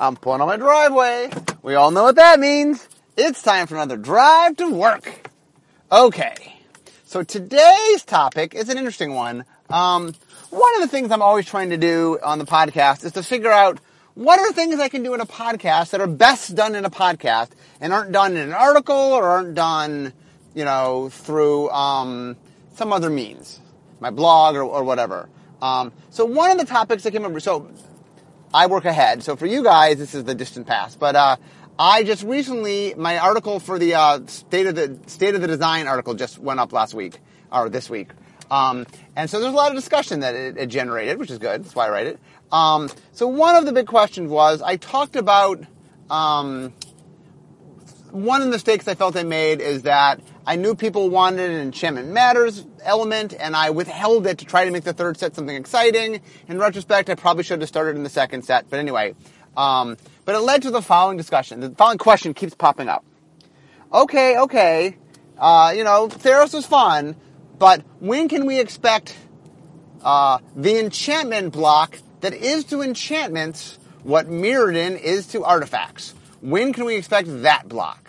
I'm 0.00 0.14
pulling 0.14 0.40
on 0.40 0.46
my 0.46 0.56
driveway. 0.56 1.28
We 1.62 1.74
all 1.74 1.90
know 1.90 2.04
what 2.04 2.14
that 2.16 2.38
means. 2.38 2.86
It's 3.16 3.42
time 3.42 3.66
for 3.66 3.74
another 3.74 3.96
drive 3.96 4.56
to 4.58 4.70
work. 4.70 5.28
Okay. 5.90 6.34
So 7.04 7.24
today's 7.24 8.04
topic 8.04 8.54
is 8.54 8.68
an 8.68 8.78
interesting 8.78 9.14
one. 9.14 9.44
Um, 9.68 10.14
one 10.50 10.74
of 10.76 10.82
the 10.82 10.86
things 10.86 11.10
I'm 11.10 11.20
always 11.20 11.46
trying 11.46 11.70
to 11.70 11.76
do 11.76 12.16
on 12.22 12.38
the 12.38 12.44
podcast 12.44 13.04
is 13.04 13.12
to 13.12 13.24
figure 13.24 13.50
out 13.50 13.80
what 14.14 14.38
are 14.38 14.52
things 14.52 14.78
I 14.78 14.88
can 14.88 15.02
do 15.02 15.14
in 15.14 15.20
a 15.20 15.26
podcast 15.26 15.90
that 15.90 16.00
are 16.00 16.06
best 16.06 16.54
done 16.54 16.76
in 16.76 16.84
a 16.84 16.90
podcast 16.90 17.50
and 17.80 17.92
aren't 17.92 18.12
done 18.12 18.36
in 18.36 18.48
an 18.48 18.54
article 18.54 18.94
or 18.94 19.24
aren't 19.24 19.56
done, 19.56 20.12
you 20.54 20.64
know, 20.64 21.08
through 21.08 21.70
um, 21.70 22.36
some 22.74 22.92
other 22.92 23.10
means, 23.10 23.58
my 23.98 24.10
blog 24.10 24.54
or, 24.54 24.62
or 24.62 24.84
whatever. 24.84 25.28
Um, 25.60 25.92
so 26.10 26.24
one 26.24 26.52
of 26.52 26.58
the 26.58 26.66
topics 26.66 27.02
that 27.02 27.10
came 27.10 27.24
up, 27.24 27.40
so 27.40 27.68
I 28.52 28.66
work 28.66 28.84
ahead. 28.84 29.22
So 29.22 29.36
for 29.36 29.46
you 29.46 29.62
guys, 29.62 29.98
this 29.98 30.14
is 30.14 30.24
the 30.24 30.34
distant 30.34 30.66
past. 30.66 30.98
But 30.98 31.16
uh, 31.16 31.36
I 31.78 32.02
just 32.02 32.22
recently, 32.24 32.94
my 32.96 33.18
article 33.18 33.60
for 33.60 33.78
the 33.78 33.94
uh, 33.94 34.26
state 34.26 34.66
of 34.66 34.74
the 34.74 34.98
state 35.06 35.34
of 35.34 35.40
the 35.40 35.46
design 35.46 35.86
article 35.86 36.14
just 36.14 36.38
went 36.38 36.60
up 36.60 36.72
last 36.72 36.94
week 36.94 37.20
or 37.52 37.68
this 37.68 37.88
week. 37.90 38.10
Um, 38.50 38.86
and 39.14 39.28
so 39.28 39.40
there's 39.40 39.52
a 39.52 39.56
lot 39.56 39.70
of 39.70 39.76
discussion 39.76 40.20
that 40.20 40.34
it, 40.34 40.56
it, 40.56 40.66
generated, 40.66 41.18
which 41.18 41.30
is 41.30 41.38
good. 41.38 41.64
That's 41.64 41.74
why 41.74 41.86
I 41.86 41.90
write 41.90 42.06
it. 42.06 42.18
Um, 42.50 42.88
so 43.12 43.28
one 43.28 43.56
of 43.56 43.66
the 43.66 43.72
big 43.72 43.86
questions 43.86 44.30
was 44.30 44.62
I 44.62 44.76
talked 44.76 45.16
about 45.16 45.62
um, 46.08 46.72
one 48.10 48.40
of 48.40 48.46
the 48.46 48.52
mistakes 48.52 48.88
I 48.88 48.94
felt 48.94 49.16
I 49.16 49.22
made 49.22 49.60
is 49.60 49.82
that 49.82 50.20
I 50.48 50.56
knew 50.56 50.74
people 50.74 51.10
wanted 51.10 51.50
an 51.50 51.60
enchantment 51.60 52.08
matters 52.08 52.64
element, 52.82 53.34
and 53.38 53.54
I 53.54 53.68
withheld 53.68 54.26
it 54.26 54.38
to 54.38 54.46
try 54.46 54.64
to 54.64 54.70
make 54.70 54.82
the 54.82 54.94
third 54.94 55.18
set 55.18 55.36
something 55.36 55.54
exciting. 55.54 56.22
In 56.48 56.58
retrospect, 56.58 57.10
I 57.10 57.16
probably 57.16 57.44
should 57.44 57.60
have 57.60 57.68
started 57.68 57.96
in 57.96 58.02
the 58.02 58.08
second 58.08 58.46
set, 58.46 58.70
but 58.70 58.78
anyway. 58.78 59.14
Um, 59.58 59.98
but 60.24 60.34
it 60.34 60.38
led 60.38 60.62
to 60.62 60.70
the 60.70 60.80
following 60.80 61.18
discussion. 61.18 61.60
The 61.60 61.68
following 61.72 61.98
question 61.98 62.32
keeps 62.32 62.54
popping 62.54 62.88
up. 62.88 63.04
Okay, 63.92 64.38
okay, 64.38 64.96
uh, 65.36 65.74
you 65.76 65.84
know, 65.84 66.08
Theros 66.08 66.54
was 66.54 66.64
fun, 66.64 67.14
but 67.58 67.82
when 68.00 68.26
can 68.30 68.46
we 68.46 68.58
expect 68.58 69.14
uh, 70.02 70.38
the 70.56 70.78
enchantment 70.78 71.52
block 71.52 71.98
that 72.22 72.32
is 72.32 72.64
to 72.64 72.80
enchantments 72.80 73.78
what 74.02 74.28
Mirrodin 74.28 74.98
is 74.98 75.26
to 75.26 75.44
artifacts? 75.44 76.14
When 76.40 76.72
can 76.72 76.86
we 76.86 76.96
expect 76.96 77.42
that 77.42 77.68
block? 77.68 78.07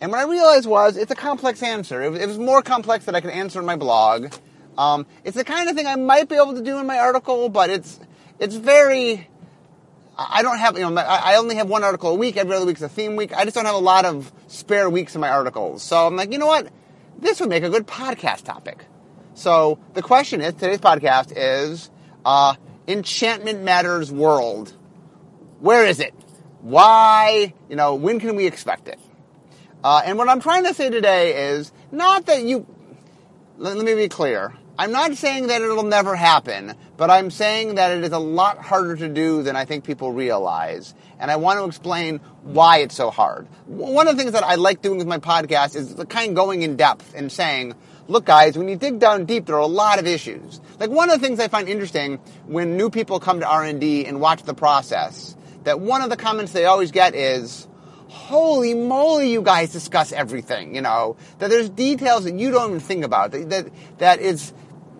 And 0.00 0.10
what 0.10 0.20
I 0.20 0.30
realized 0.30 0.66
was 0.66 0.96
it's 0.96 1.10
a 1.10 1.16
complex 1.16 1.62
answer. 1.62 2.02
It 2.02 2.10
was, 2.10 2.20
it 2.20 2.26
was 2.26 2.38
more 2.38 2.62
complex 2.62 3.06
than 3.06 3.14
I 3.14 3.20
could 3.20 3.30
answer 3.30 3.60
in 3.60 3.66
my 3.66 3.76
blog. 3.76 4.32
Um, 4.76 5.06
it's 5.24 5.36
the 5.36 5.44
kind 5.44 5.68
of 5.68 5.76
thing 5.76 5.86
I 5.86 5.96
might 5.96 6.28
be 6.28 6.36
able 6.36 6.54
to 6.54 6.62
do 6.62 6.78
in 6.78 6.86
my 6.86 6.98
article, 6.98 7.48
but 7.48 7.70
it's 7.70 7.98
it's 8.38 8.54
very. 8.54 9.28
I 10.18 10.42
don't 10.42 10.58
have 10.58 10.78
you 10.78 10.88
know 10.88 10.96
I 11.00 11.36
only 11.36 11.56
have 11.56 11.68
one 11.68 11.84
article 11.84 12.10
a 12.10 12.14
week. 12.14 12.36
Every 12.36 12.54
other 12.54 12.66
week's 12.66 12.82
a 12.82 12.88
theme 12.88 13.16
week. 13.16 13.34
I 13.34 13.44
just 13.44 13.54
don't 13.54 13.66
have 13.66 13.74
a 13.74 13.78
lot 13.78 14.04
of 14.04 14.32
spare 14.48 14.88
weeks 14.88 15.14
in 15.14 15.20
my 15.20 15.28
articles. 15.28 15.82
So 15.82 16.06
I'm 16.06 16.16
like, 16.16 16.32
you 16.32 16.38
know 16.38 16.46
what? 16.46 16.68
This 17.18 17.40
would 17.40 17.48
make 17.48 17.62
a 17.62 17.70
good 17.70 17.86
podcast 17.86 18.44
topic. 18.44 18.84
So 19.34 19.78
the 19.94 20.02
question 20.02 20.40
is 20.40 20.54
today's 20.54 20.78
podcast 20.78 21.32
is 21.34 21.90
uh, 22.24 22.54
Enchantment 22.88 23.62
Matters 23.62 24.10
World. 24.10 24.74
Where 25.60 25.86
is 25.86 26.00
it? 26.00 26.14
Why? 26.60 27.54
You 27.68 27.76
know, 27.76 27.94
when 27.94 28.20
can 28.20 28.36
we 28.36 28.46
expect 28.46 28.88
it? 28.88 28.98
Uh, 29.86 30.02
and 30.04 30.18
what 30.18 30.28
I'm 30.28 30.40
trying 30.40 30.64
to 30.64 30.74
say 30.74 30.90
today 30.90 31.50
is 31.50 31.70
not 31.92 32.26
that 32.26 32.42
you. 32.42 32.66
Let, 33.56 33.76
let 33.76 33.86
me 33.86 33.94
be 33.94 34.08
clear. 34.08 34.52
I'm 34.76 34.90
not 34.90 35.14
saying 35.14 35.46
that 35.46 35.62
it'll 35.62 35.84
never 35.84 36.16
happen, 36.16 36.74
but 36.96 37.08
I'm 37.08 37.30
saying 37.30 37.76
that 37.76 37.96
it 37.96 38.02
is 38.02 38.10
a 38.10 38.18
lot 38.18 38.58
harder 38.58 38.96
to 38.96 39.08
do 39.08 39.44
than 39.44 39.54
I 39.54 39.64
think 39.64 39.84
people 39.84 40.10
realize. 40.10 40.92
And 41.20 41.30
I 41.30 41.36
want 41.36 41.60
to 41.60 41.66
explain 41.66 42.18
why 42.42 42.78
it's 42.78 42.96
so 42.96 43.12
hard. 43.12 43.46
One 43.66 44.08
of 44.08 44.16
the 44.16 44.20
things 44.20 44.32
that 44.32 44.42
I 44.42 44.56
like 44.56 44.82
doing 44.82 44.98
with 44.98 45.06
my 45.06 45.18
podcast 45.18 45.76
is 45.76 45.94
the 45.94 46.04
kind 46.04 46.30
of 46.30 46.34
going 46.34 46.62
in 46.62 46.74
depth 46.74 47.14
and 47.14 47.30
saying, 47.30 47.74
look 48.08 48.24
guys, 48.24 48.58
when 48.58 48.68
you 48.68 48.74
dig 48.74 48.98
down 48.98 49.24
deep, 49.24 49.46
there 49.46 49.54
are 49.54 49.60
a 49.60 49.66
lot 49.66 50.00
of 50.00 50.06
issues. 50.08 50.60
Like 50.80 50.90
one 50.90 51.10
of 51.10 51.20
the 51.20 51.24
things 51.24 51.38
I 51.38 51.46
find 51.46 51.68
interesting 51.68 52.16
when 52.46 52.76
new 52.76 52.90
people 52.90 53.20
come 53.20 53.38
to 53.38 53.48
R&D 53.48 54.04
and 54.04 54.20
watch 54.20 54.42
the 54.42 54.52
process, 54.52 55.36
that 55.62 55.78
one 55.78 56.02
of 56.02 56.10
the 56.10 56.16
comments 56.16 56.50
they 56.50 56.64
always 56.64 56.90
get 56.90 57.14
is, 57.14 57.68
holy 58.16 58.74
moly, 58.74 59.30
you 59.30 59.42
guys 59.42 59.70
discuss 59.70 60.10
everything, 60.10 60.74
you 60.74 60.80
know, 60.80 61.16
that 61.38 61.50
there's 61.50 61.68
details 61.68 62.24
that 62.24 62.34
you 62.34 62.50
don't 62.50 62.70
even 62.70 62.80
think 62.80 63.04
about, 63.04 63.30
that, 63.32 63.50
that, 63.50 63.68
that 63.98 64.20
is 64.20 64.52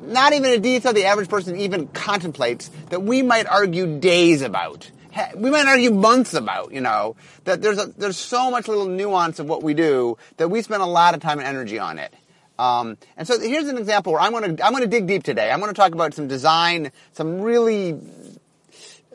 not 0.03 0.33
even 0.33 0.53
a 0.53 0.59
detail 0.59 0.93
the 0.93 1.07
average 1.07 1.29
person 1.29 1.57
even 1.57 1.89
contemplates, 1.89 2.69
that 2.91 3.03
we 3.03 3.23
might 3.23 3.47
argue 3.47 3.99
days 3.99 4.43
about. 4.43 4.91
We 5.35 5.51
might 5.51 5.67
argue 5.67 5.93
months 5.93 6.35
about, 6.35 6.73
you 6.73 6.83
know, 6.83 7.17
that 7.45 7.63
there's 7.63 7.79
a, 7.79 7.87
there's 7.87 8.19
so 8.19 8.51
much 8.51 8.69
little 8.69 8.87
nuance 8.87 9.39
of 9.39 9.49
what 9.49 9.63
we 9.63 9.73
do 9.73 10.19
that 10.37 10.49
we 10.49 10.61
spend 10.61 10.83
a 10.83 10.87
lot 10.87 11.15
of 11.15 11.21
time 11.21 11.39
and 11.39 11.49
energy 11.49 11.79
on 11.79 11.99
it. 11.99 12.13
Um, 12.59 12.99
and 13.17 13.27
so 13.27 13.41
here's 13.41 13.69
an 13.69 13.79
example 13.79 14.13
where 14.13 14.21
I'm 14.21 14.33
going 14.33 14.57
to 14.57 14.65
I'm 14.65 14.73
going 14.73 14.83
to 14.83 14.89
dig 14.89 15.07
deep 15.07 15.23
today. 15.23 15.51
I'm 15.51 15.61
going 15.61 15.73
to 15.73 15.79
talk 15.79 15.93
about 15.93 16.15
some 16.15 16.29
design, 16.29 16.93
some 17.13 17.41
really 17.41 17.99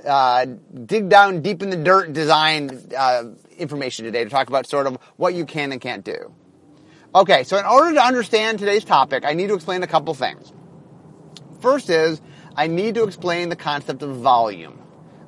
uh, 0.06 0.46
dig 0.86 1.10
down 1.10 1.42
deep 1.42 1.62
in 1.62 1.70
the 1.70 1.78
dirt 1.78 2.14
design 2.14 2.82
uh, 2.98 3.24
information 3.62 4.06
today 4.06 4.24
to 4.24 4.30
talk 4.30 4.50
about 4.50 4.68
sort 4.68 4.88
of 4.88 4.98
what 5.18 5.34
you 5.34 5.46
can 5.46 5.72
and 5.72 5.80
can't 5.80 6.04
do. 6.04 6.34
Okay, 7.14 7.44
so 7.44 7.58
in 7.58 7.66
order 7.66 7.94
to 7.94 8.02
understand 8.02 8.60
today's 8.60 8.86
topic, 8.86 9.26
I 9.26 9.34
need 9.34 9.48
to 9.48 9.54
explain 9.54 9.84
a 9.84 9.88
couple 9.88 10.14
things. 10.14 10.52
First 11.60 11.90
is 11.90 12.22
I 12.56 12.68
need 12.68 12.96
to 12.96 13.04
explain 13.04 13.50
the 13.50 13.56
concept 13.56 14.02
of 14.02 14.16
volume. 14.18 14.80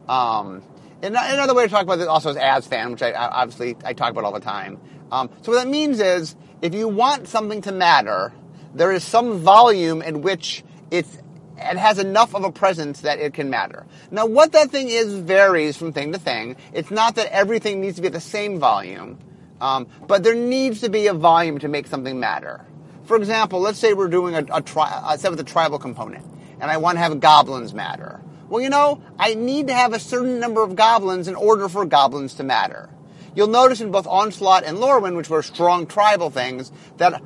Um, 0.07 0.63
and 1.01 1.16
another 1.16 1.53
way 1.53 1.66
to 1.66 1.69
talk 1.69 1.83
about 1.83 1.97
this 1.97 2.07
also 2.07 2.29
is 2.29 2.38
ASFAN, 2.38 2.91
which 2.91 3.01
I 3.01 3.11
obviously 3.11 3.75
I 3.83 3.94
talk 3.94 4.11
about 4.11 4.23
all 4.23 4.31
the 4.31 4.39
time. 4.39 4.79
Um, 5.11 5.29
so 5.41 5.51
what 5.51 5.63
that 5.63 5.69
means 5.69 6.00
is 6.00 6.35
if 6.61 6.73
you 6.73 6.88
want 6.88 7.27
something 7.27 7.61
to 7.63 7.71
matter, 7.71 8.33
there 8.73 8.91
is 8.91 9.03
some 9.03 9.39
volume 9.39 10.01
in 10.01 10.21
which 10.21 10.63
it's 10.91 11.17
it 11.63 11.78
has 11.78 12.00
enough 12.00 12.35
of 12.35 12.44
a 12.44 12.51
presence 12.51 13.01
that 13.01 13.19
it 13.19 13.34
can 13.34 13.50
matter. 13.50 13.85
Now, 14.12 14.25
what 14.25 14.51
that 14.51 14.69
thing 14.69 14.90
is 14.90 15.13
varies 15.13 15.78
from 15.78 15.94
thing 15.94 16.12
to 16.12 16.19
thing. 16.19 16.56
It's 16.74 16.91
not 16.91 17.16
that 17.16 17.34
everything 17.34 17.81
needs 17.81 17.96
to 17.96 18.01
be 18.01 18.07
at 18.07 18.13
the 18.13 18.22
same 18.22 18.59
volume, 18.59 19.18
um, 19.62 19.88
but 20.07 20.24
there 20.24 20.35
needs 20.35 20.81
to 20.81 20.90
be 20.90 21.07
a 21.07 21.13
volume 21.13 21.59
to 21.59 21.68
make 21.68 21.88
something 21.88 22.19
matter. 22.19 22.66
For 23.06 23.18
example, 23.18 23.59
let's 23.59 23.79
say 23.79 23.94
we're 23.94 24.07
doing 24.07 24.35
a, 24.35 24.46
a, 24.51 24.62
tri- 24.62 25.03
a 25.07 25.18
set 25.18 25.31
with 25.31 25.40
a 25.40 25.44
tribal 25.44 25.79
component, 25.79 26.25
and 26.59 26.69
I 26.72 26.78
want 26.78 26.97
to 26.97 27.00
have 27.00 27.19
goblins 27.19 27.74
matter. 27.74 28.22
Well, 28.50 28.62
you 28.62 28.69
know, 28.69 29.01
I 29.18 29.34
need 29.34 29.68
to 29.68 29.74
have 29.74 29.94
a 29.94 30.00
certain 30.00 30.40
number 30.40 30.62
of 30.62 30.75
goblins 30.75 31.28
in 31.28 31.35
order 31.35 31.68
for 31.68 31.85
goblins 31.85 32.35
to 32.35 32.44
matter. 32.44 32.90
You'll 33.35 33.47
notice 33.47 33.81
in 33.81 33.91
both 33.91 34.06
Onslaught 34.06 34.63
and 34.63 34.78
Lorwyn, 34.78 35.16
which 35.16 35.30
were 35.30 35.41
strong 35.41 35.88
tribal 35.88 36.30
things, 36.30 36.72
that 36.97 37.22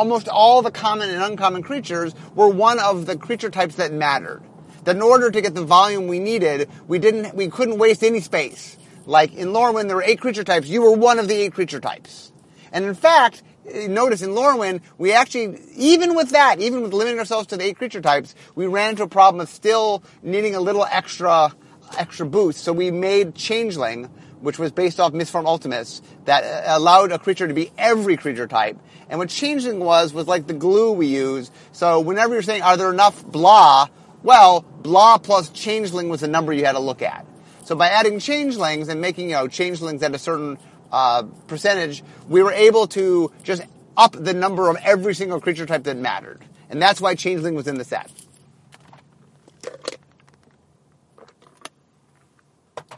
almost 0.00 0.28
all 0.28 0.62
the 0.62 0.70
common 0.70 1.10
and 1.10 1.22
uncommon 1.22 1.62
creatures 1.62 2.14
were 2.34 2.48
one 2.48 2.80
of 2.80 3.04
the 3.04 3.18
creature 3.18 3.50
types 3.50 3.74
that 3.74 3.92
mattered. 3.92 4.40
That 4.84 4.96
in 4.96 5.02
order 5.02 5.30
to 5.30 5.42
get 5.42 5.54
the 5.54 5.62
volume 5.62 6.06
we 6.06 6.18
needed, 6.18 6.70
we 6.88 6.98
didn't, 6.98 7.36
we 7.36 7.48
couldn't 7.48 7.76
waste 7.76 8.02
any 8.02 8.20
space. 8.20 8.78
Like 9.04 9.34
in 9.34 9.48
Lorwyn, 9.48 9.88
there 9.88 9.96
were 9.96 10.02
eight 10.02 10.18
creature 10.18 10.42
types. 10.42 10.68
You 10.68 10.80
were 10.80 10.92
one 10.92 11.18
of 11.18 11.28
the 11.28 11.34
eight 11.34 11.52
creature 11.52 11.80
types. 11.80 12.32
And 12.72 12.86
in 12.86 12.94
fact, 12.94 13.42
eh, 13.68 13.88
notice 13.88 14.22
in 14.22 14.30
Lorwyn, 14.30 14.80
we 14.96 15.12
actually, 15.12 15.60
even 15.76 16.14
with 16.14 16.30
that, 16.30 16.60
even 16.60 16.80
with 16.80 16.94
limiting 16.94 17.18
ourselves 17.18 17.48
to 17.48 17.58
the 17.58 17.64
eight 17.64 17.76
creature 17.76 18.00
types, 18.00 18.34
we 18.54 18.66
ran 18.66 18.90
into 18.90 19.02
a 19.02 19.08
problem 19.08 19.42
of 19.42 19.50
still 19.50 20.02
needing 20.22 20.54
a 20.54 20.60
little 20.60 20.86
extra, 20.90 21.54
extra 21.98 22.24
boost. 22.24 22.64
So 22.64 22.72
we 22.72 22.90
made 22.90 23.34
Changeling, 23.34 24.08
which 24.40 24.58
was 24.58 24.72
based 24.72 25.00
off 25.00 25.12
Mistform 25.12 25.46
Ultimus, 25.46 26.02
that 26.24 26.44
uh, 26.44 26.76
allowed 26.76 27.12
a 27.12 27.18
creature 27.18 27.48
to 27.48 27.54
be 27.54 27.70
every 27.78 28.16
creature 28.16 28.46
type. 28.46 28.78
And 29.08 29.18
what 29.18 29.28
Changeling 29.28 29.80
was, 29.80 30.12
was 30.12 30.26
like 30.26 30.46
the 30.46 30.54
glue 30.54 30.92
we 30.92 31.06
use. 31.06 31.50
So 31.72 32.00
whenever 32.00 32.34
you're 32.34 32.42
saying, 32.42 32.62
are 32.62 32.76
there 32.76 32.92
enough 32.92 33.24
blah? 33.24 33.88
Well, 34.22 34.62
blah 34.62 35.18
plus 35.18 35.50
Changeling 35.50 36.08
was 36.08 36.20
the 36.20 36.28
number 36.28 36.52
you 36.52 36.64
had 36.64 36.72
to 36.72 36.80
look 36.80 37.02
at. 37.02 37.26
So 37.64 37.74
by 37.76 37.88
adding 37.88 38.18
Changelings 38.18 38.88
and 38.88 39.00
making, 39.00 39.30
you 39.30 39.36
know, 39.36 39.48
Changelings 39.48 40.02
at 40.02 40.14
a 40.14 40.18
certain 40.18 40.58
uh, 40.90 41.24
percentage, 41.46 42.02
we 42.28 42.42
were 42.42 42.52
able 42.52 42.86
to 42.88 43.30
just 43.42 43.62
up 43.96 44.12
the 44.12 44.34
number 44.34 44.68
of 44.68 44.76
every 44.82 45.14
single 45.14 45.40
creature 45.40 45.66
type 45.66 45.84
that 45.84 45.96
mattered. 45.96 46.40
And 46.68 46.80
that's 46.80 47.00
why 47.00 47.14
Changeling 47.14 47.54
was 47.54 47.68
in 47.68 47.76
the 47.76 47.84
set. 47.84 48.10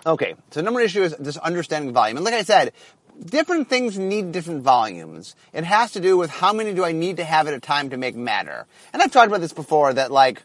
Okay, 0.05 0.35
so 0.51 0.61
number 0.61 0.79
one 0.79 0.85
issue 0.85 1.03
is 1.03 1.15
just 1.23 1.39
understanding 1.39 1.93
volume. 1.93 2.17
And 2.17 2.25
like 2.25 2.35
I 2.35 2.43
said, 2.43 2.73
different 3.25 3.69
things 3.69 3.99
need 3.99 4.33
different 4.33 4.63
volumes. 4.63 5.37
It 5.53 5.63
has 5.63 5.93
to 5.93 6.01
do 6.01 6.17
with 6.17 6.31
how 6.31 6.53
many 6.53 6.75
do 6.75 6.85
I 6.85 6.91
need 6.91 7.19
to 7.19 7.25
have 7.25 7.47
at 7.47 7.55
a 7.55 7.61
time 7.61 7.91
to 7.91 7.97
make 7.97 8.17
matter. 8.17 8.67
And 8.93 9.01
I've 9.01 9.13
talked 9.13 9.29
about 9.29 9.41
this 9.41 9.53
before 9.53 9.93
that 9.95 10.11
like, 10.11 10.43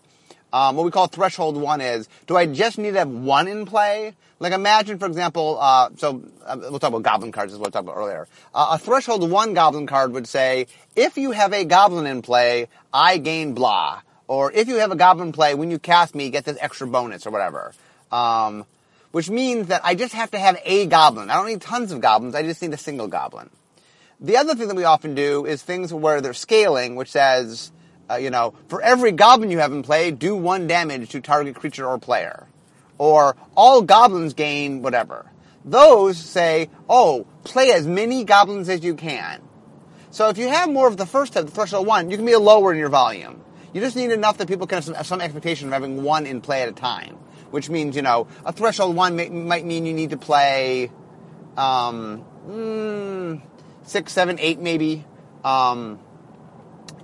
um, 0.53 0.75
what 0.75 0.85
we 0.85 0.91
call 0.91 1.07
threshold 1.07 1.57
one 1.57 1.81
is, 1.81 2.07
do 2.27 2.37
I 2.37 2.45
just 2.45 2.77
need 2.77 2.91
to 2.91 2.99
have 2.99 3.09
one 3.09 3.47
in 3.47 3.65
play? 3.65 4.15
Like 4.39 4.53
imagine, 4.53 4.99
for 4.99 5.07
example, 5.07 5.57
uh, 5.59 5.89
so 5.97 6.23
uh, 6.45 6.57
we'll 6.59 6.79
talk 6.79 6.89
about 6.89 7.01
goblin 7.01 7.31
cards 7.31 7.51
as 7.51 7.59
we'll 7.59 7.71
talk 7.71 7.81
about 7.81 7.97
earlier. 7.97 8.27
Uh, 8.53 8.69
a 8.71 8.77
threshold 8.77 9.29
one 9.29 9.55
goblin 9.55 9.87
card 9.87 10.13
would 10.13 10.27
say, 10.27 10.67
if 10.95 11.17
you 11.17 11.31
have 11.31 11.51
a 11.51 11.65
goblin 11.65 12.05
in 12.05 12.21
play, 12.21 12.67
I 12.93 13.17
gain 13.17 13.55
blah. 13.55 14.01
Or 14.27 14.51
if 14.51 14.67
you 14.67 14.75
have 14.75 14.91
a 14.91 14.95
goblin 14.95 15.31
play, 15.31 15.55
when 15.55 15.71
you 15.71 15.79
cast 15.79 16.13
me, 16.13 16.29
get 16.29 16.45
this 16.45 16.57
extra 16.61 16.85
bonus 16.85 17.25
or 17.25 17.31
whatever. 17.31 17.73
Um, 18.11 18.65
which 19.17 19.31
means 19.31 19.69
that 19.69 19.81
I 19.83 19.95
just 19.95 20.13
have 20.13 20.29
to 20.29 20.37
have 20.37 20.61
a 20.63 20.85
goblin. 20.85 21.31
I 21.31 21.37
don't 21.37 21.47
need 21.47 21.59
tons 21.59 21.91
of 21.91 22.01
goblins. 22.01 22.35
I 22.35 22.43
just 22.43 22.61
need 22.61 22.71
a 22.71 22.77
single 22.77 23.07
goblin. 23.07 23.49
The 24.19 24.37
other 24.37 24.53
thing 24.53 24.67
that 24.67 24.77
we 24.77 24.83
often 24.83 25.15
do 25.15 25.43
is 25.43 25.63
things 25.63 25.91
where 25.91 26.21
they're 26.21 26.35
scaling, 26.35 26.95
which 26.95 27.09
says, 27.09 27.71
uh, 28.11 28.17
you 28.17 28.29
know, 28.29 28.53
for 28.67 28.79
every 28.79 29.11
goblin 29.11 29.49
you 29.49 29.57
have 29.57 29.71
in 29.73 29.81
play, 29.81 30.11
do 30.11 30.35
one 30.35 30.67
damage 30.67 31.09
to 31.09 31.19
target 31.19 31.55
creature 31.55 31.87
or 31.87 31.97
player. 31.97 32.45
Or 32.99 33.35
all 33.55 33.81
goblins 33.81 34.35
gain 34.35 34.83
whatever. 34.83 35.25
Those 35.65 36.19
say, 36.19 36.69
oh, 36.87 37.25
play 37.43 37.71
as 37.71 37.87
many 37.87 38.23
goblins 38.23 38.69
as 38.69 38.83
you 38.83 38.93
can. 38.93 39.41
So 40.11 40.29
if 40.29 40.37
you 40.37 40.47
have 40.47 40.71
more 40.71 40.87
of 40.87 40.97
the 40.97 41.07
first 41.07 41.33
type, 41.33 41.45
the 41.45 41.51
threshold 41.51 41.87
one, 41.87 42.11
you 42.11 42.17
can 42.17 42.25
be 42.27 42.35
lower 42.35 42.71
in 42.71 42.77
your 42.77 42.89
volume. 42.89 43.41
You 43.73 43.81
just 43.81 43.95
need 43.95 44.11
enough 44.11 44.37
that 44.37 44.47
people 44.47 44.67
can 44.67 44.75
have 44.75 44.85
some, 44.85 44.93
have 44.93 45.07
some 45.07 45.21
expectation 45.21 45.69
of 45.69 45.73
having 45.73 46.03
one 46.03 46.27
in 46.27 46.39
play 46.39 46.61
at 46.61 46.69
a 46.69 46.71
time. 46.71 47.17
Which 47.51 47.69
means, 47.69 47.95
you 47.95 48.01
know, 48.01 48.27
a 48.45 48.51
threshold 48.51 48.95
one 48.95 49.15
may, 49.15 49.29
might 49.29 49.65
mean 49.65 49.85
you 49.85 49.93
need 49.93 50.09
to 50.09 50.17
play, 50.17 50.91
um, 51.55 52.25
mm, 52.47 53.41
six, 53.83 54.13
seven, 54.13 54.37
eight 54.39 54.59
maybe. 54.59 55.05
Um, 55.43 55.99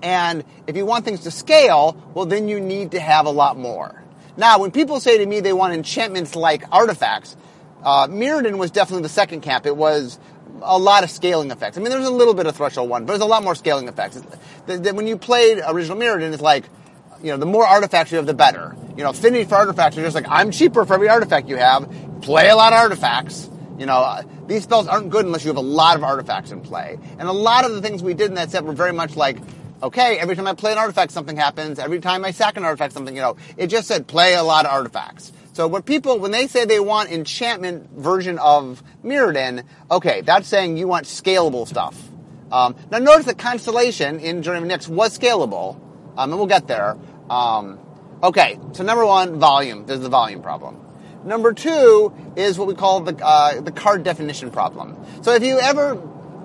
and 0.02 0.44
if 0.68 0.76
you 0.76 0.86
want 0.86 1.06
things 1.06 1.22
to 1.22 1.32
scale, 1.32 1.98
well, 2.14 2.26
then 2.26 2.48
you 2.48 2.60
need 2.60 2.92
to 2.92 3.00
have 3.00 3.26
a 3.26 3.32
lot 3.32 3.58
more. 3.58 4.04
Now, 4.36 4.60
when 4.60 4.72
people 4.72 5.00
say 5.00 5.18
to 5.20 5.26
me 5.26 5.40
they 5.40 5.54
want 5.54 5.74
enchantments 5.74 6.36
like 6.36 6.64
artifacts, 6.72 7.38
uh, 7.84 8.08
Mirrodin 8.08 8.58
was 8.58 8.72
definitely 8.72 9.04
the 9.04 9.10
second 9.10 9.42
camp. 9.42 9.66
It 9.66 9.78
was 9.78 10.20
a 10.62 10.78
lot 10.78 11.04
of 11.04 11.10
scaling 11.10 11.52
effects. 11.52 11.78
I 11.78 11.82
mean, 11.82 11.90
there's 11.90 12.08
a 12.08 12.12
little 12.12 12.34
bit 12.34 12.48
of 12.48 12.56
threshold 12.56 12.90
one, 12.90 13.06
but 13.06 13.14
there's 13.14 13.22
a 13.22 13.26
lot 13.26 13.44
more 13.44 13.56
scaling 13.56 13.88
effects. 13.88 14.22
The, 14.66 14.78
the, 14.78 14.94
when 14.94 15.08
you 15.08 15.18
played 15.18 15.62
original 15.66 15.98
Mirrodin, 15.98 16.34
it's 16.34 16.42
like, 16.42 16.66
you 17.24 17.32
know, 17.32 17.38
the 17.38 17.46
more 17.46 17.66
artifacts 17.66 18.12
you 18.12 18.18
have, 18.18 18.26
the 18.26 18.34
better. 18.34 18.76
You 18.96 19.04
know, 19.04 19.10
affinity 19.10 19.46
for 19.46 19.56
artifacts 19.56 19.98
are 19.98 20.04
just 20.04 20.14
like, 20.14 20.28
I'm 20.30 20.52
cheaper 20.52 20.86
for 20.86 20.94
every 20.94 21.10
artifact 21.10 21.48
you 21.48 21.58
have. 21.58 21.90
Play 22.22 22.50
a 22.50 22.56
lot 22.56 22.74
of 22.74 22.80
artifacts. 22.80 23.50
You 23.80 23.86
know, 23.88 23.98
uh, 23.98 24.24
these 24.46 24.64
spells 24.64 24.88
aren't 24.88 25.10
good 25.10 25.26
unless 25.26 25.44
you 25.44 25.50
have 25.50 25.58
a 25.58 25.62
lot 25.62 25.96
of 25.96 26.04
artifacts 26.04 26.52
in 26.52 26.62
play. 26.62 27.00
And 27.18 27.28
a 27.28 27.32
lot 27.32 27.66
of 27.66 27.72
the 27.72 27.82
things 27.82 28.04
we 28.04 28.14
did 28.14 28.28
in 28.28 28.36
that 28.36 28.52
set 28.52 28.64
were 28.64 28.74
very 28.74 28.94
much 28.94 29.16
like, 29.16 29.38
okay, 29.82 30.20
every 30.20 30.36
time 30.36 30.48
I 30.48 30.54
play 30.54 30.72
an 30.74 30.78
artifact, 30.78 31.12
something 31.12 31.36
happens. 31.36 31.80
Every 31.80 32.00
time 32.00 32.24
I 32.24 32.32
sack 32.32 32.58
an 32.58 32.66
artifact, 32.66 32.94
something, 32.94 33.16
you 33.16 33.22
know, 33.22 33.38
it 33.58 33.68
just 33.68 33.88
said 33.88 34.06
play 34.06 34.36
a 34.36 34.44
lot 34.44 34.66
of 34.66 34.72
artifacts. 34.72 35.32
So 35.54 35.68
when 35.68 35.82
people, 35.82 36.20
when 36.20 36.32
they 36.32 36.48
say 36.48 36.66
they 36.66 36.80
want 36.80 37.12
enchantment 37.12 37.90
version 37.92 38.38
of 38.40 38.84
Mirrodin, 39.04 39.64
okay, 39.90 40.22
that's 40.22 40.48
saying 40.48 40.78
you 40.78 40.88
want 40.88 41.06
scalable 41.06 41.68
stuff. 41.68 42.02
Um, 42.52 42.76
now 42.92 43.00
notice 43.00 43.26
that 43.26 43.38
Constellation 43.38 44.20
in 44.20 44.44
Journey 44.44 44.72
of 44.72 44.80
Nyx 44.80 44.88
was 44.88 45.18
scalable, 45.18 45.76
um, 46.18 46.32
and 46.32 46.38
we'll 46.38 46.48
get 46.48 46.68
there. 46.68 46.98
Um, 47.30 47.80
okay, 48.22 48.60
so 48.74 48.84
number 48.84 49.06
one, 49.06 49.40
volume. 49.40 49.86
There's 49.86 50.02
the 50.02 50.10
volume 50.10 50.42
problem. 50.42 50.80
Number 51.24 51.54
two 51.54 52.14
is 52.36 52.58
what 52.58 52.68
we 52.68 52.76
call 52.76 53.00
the 53.02 53.16
uh, 53.26 53.62
the 53.62 53.72
card 53.72 54.04
definition 54.04 54.52
problem. 54.52 54.98
So 55.22 55.34
if 55.34 55.44
you 55.44 55.58
ever 55.60 55.96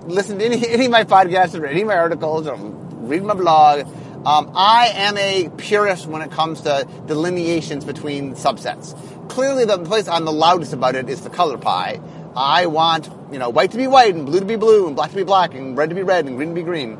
listen 0.05 0.39
to 0.39 0.45
any, 0.45 0.67
any 0.69 0.85
of 0.85 0.91
my 0.91 1.03
podcasts 1.03 1.59
or 1.59 1.65
any 1.65 1.81
of 1.81 1.87
my 1.87 1.97
articles 1.97 2.47
or 2.47 2.55
read 2.55 3.23
my 3.23 3.33
blog, 3.33 3.87
um, 4.25 4.51
I 4.55 4.91
am 4.95 5.17
a 5.17 5.49
purist 5.57 6.07
when 6.07 6.21
it 6.21 6.31
comes 6.31 6.61
to 6.61 6.87
delineations 7.07 7.85
between 7.85 8.35
subsets. 8.35 8.97
Clearly, 9.29 9.65
the 9.65 9.79
place 9.79 10.07
I'm 10.07 10.25
the 10.25 10.33
loudest 10.33 10.73
about 10.73 10.95
it 10.95 11.09
is 11.09 11.21
the 11.21 11.29
color 11.29 11.57
pie. 11.57 11.99
I 12.35 12.67
want, 12.67 13.09
you 13.31 13.39
know, 13.39 13.49
white 13.49 13.71
to 13.71 13.77
be 13.77 13.87
white 13.87 14.15
and 14.15 14.25
blue 14.25 14.39
to 14.39 14.45
be 14.45 14.55
blue 14.55 14.87
and 14.87 14.95
black 14.95 15.09
to 15.11 15.15
be 15.15 15.23
black 15.23 15.53
and 15.53 15.77
red 15.77 15.89
to 15.89 15.95
be 15.95 16.03
red 16.03 16.25
and 16.25 16.35
green 16.35 16.49
to 16.49 16.55
be 16.55 16.63
green. 16.63 16.97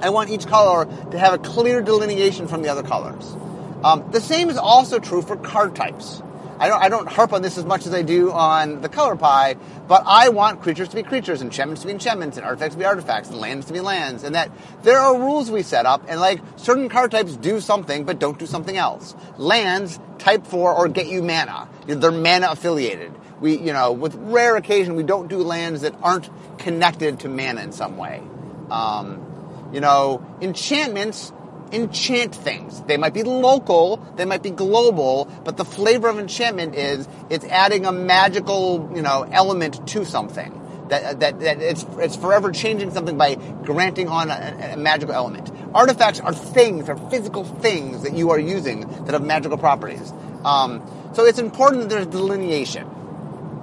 I 0.00 0.10
want 0.10 0.30
each 0.30 0.46
color 0.46 0.86
to 1.10 1.18
have 1.18 1.34
a 1.34 1.38
clear 1.38 1.82
delineation 1.82 2.48
from 2.48 2.62
the 2.62 2.68
other 2.68 2.82
colors. 2.82 3.36
Um, 3.82 4.10
the 4.10 4.20
same 4.20 4.50
is 4.50 4.56
also 4.56 4.98
true 4.98 5.22
for 5.22 5.36
card 5.36 5.74
types. 5.74 6.22
I 6.58 6.68
don't, 6.68 6.82
I 6.82 6.88
don't 6.90 7.08
harp 7.08 7.32
on 7.32 7.40
this 7.40 7.56
as 7.56 7.64
much 7.64 7.86
as 7.86 7.94
I 7.94 8.02
do 8.02 8.30
on 8.30 8.82
the 8.82 8.90
color 8.90 9.16
pie, 9.16 9.56
but 9.88 10.02
I 10.06 10.28
want 10.28 10.60
creatures 10.60 10.90
to 10.90 10.96
be 10.96 11.02
creatures, 11.02 11.40
and 11.40 11.48
enchantments 11.50 11.80
to 11.80 11.86
be 11.86 11.94
enchantments, 11.94 12.36
and 12.36 12.44
artifacts 12.44 12.74
to 12.74 12.78
be 12.78 12.84
artifacts, 12.84 13.30
and 13.30 13.38
lands 13.38 13.66
to 13.68 13.72
be 13.72 13.80
lands, 13.80 14.24
and 14.24 14.34
that 14.34 14.50
there 14.82 14.98
are 14.98 15.18
rules 15.18 15.50
we 15.50 15.62
set 15.62 15.86
up, 15.86 16.04
and 16.06 16.20
like 16.20 16.38
certain 16.56 16.90
card 16.90 17.12
types 17.12 17.34
do 17.36 17.62
something, 17.62 18.04
but 18.04 18.18
don't 18.18 18.38
do 18.38 18.44
something 18.44 18.76
else. 18.76 19.14
Lands 19.38 19.98
type 20.18 20.46
for 20.46 20.74
or 20.74 20.86
get 20.88 21.06
you 21.06 21.22
mana. 21.22 21.66
They're 21.86 22.12
mana 22.12 22.48
affiliated. 22.50 23.14
We, 23.40 23.56
you 23.56 23.72
know, 23.72 23.92
with 23.92 24.14
rare 24.16 24.56
occasion, 24.56 24.96
we 24.96 25.02
don't 25.02 25.28
do 25.28 25.38
lands 25.38 25.80
that 25.80 25.94
aren't 26.02 26.28
connected 26.58 27.20
to 27.20 27.30
mana 27.30 27.62
in 27.62 27.72
some 27.72 27.96
way. 27.96 28.22
Um, 28.70 29.29
you 29.72 29.80
know, 29.80 30.24
enchantments 30.40 31.32
enchant 31.72 32.34
things. 32.34 32.80
They 32.82 32.96
might 32.96 33.14
be 33.14 33.22
local, 33.22 33.96
they 34.16 34.24
might 34.24 34.42
be 34.42 34.50
global, 34.50 35.26
but 35.44 35.56
the 35.56 35.64
flavor 35.64 36.08
of 36.08 36.18
enchantment 36.18 36.74
is 36.74 37.08
it's 37.28 37.44
adding 37.44 37.86
a 37.86 37.92
magical, 37.92 38.90
you 38.94 39.02
know, 39.02 39.22
element 39.30 39.86
to 39.88 40.04
something. 40.04 40.56
That, 40.88 41.20
that, 41.20 41.38
that 41.40 41.60
it's, 41.60 41.86
it's 41.98 42.16
forever 42.16 42.50
changing 42.50 42.90
something 42.90 43.16
by 43.16 43.36
granting 43.36 44.08
on 44.08 44.28
a, 44.28 44.72
a 44.72 44.76
magical 44.76 45.14
element. 45.14 45.48
Artifacts 45.72 46.18
are 46.18 46.34
things, 46.34 46.88
are 46.88 46.96
physical 47.10 47.44
things 47.44 48.02
that 48.02 48.14
you 48.14 48.30
are 48.30 48.40
using 48.40 48.80
that 49.04 49.12
have 49.12 49.22
magical 49.22 49.56
properties. 49.56 50.12
Um, 50.44 50.82
so 51.14 51.24
it's 51.24 51.38
important 51.38 51.82
that 51.82 51.90
there's 51.90 52.06
delineation. 52.08 52.88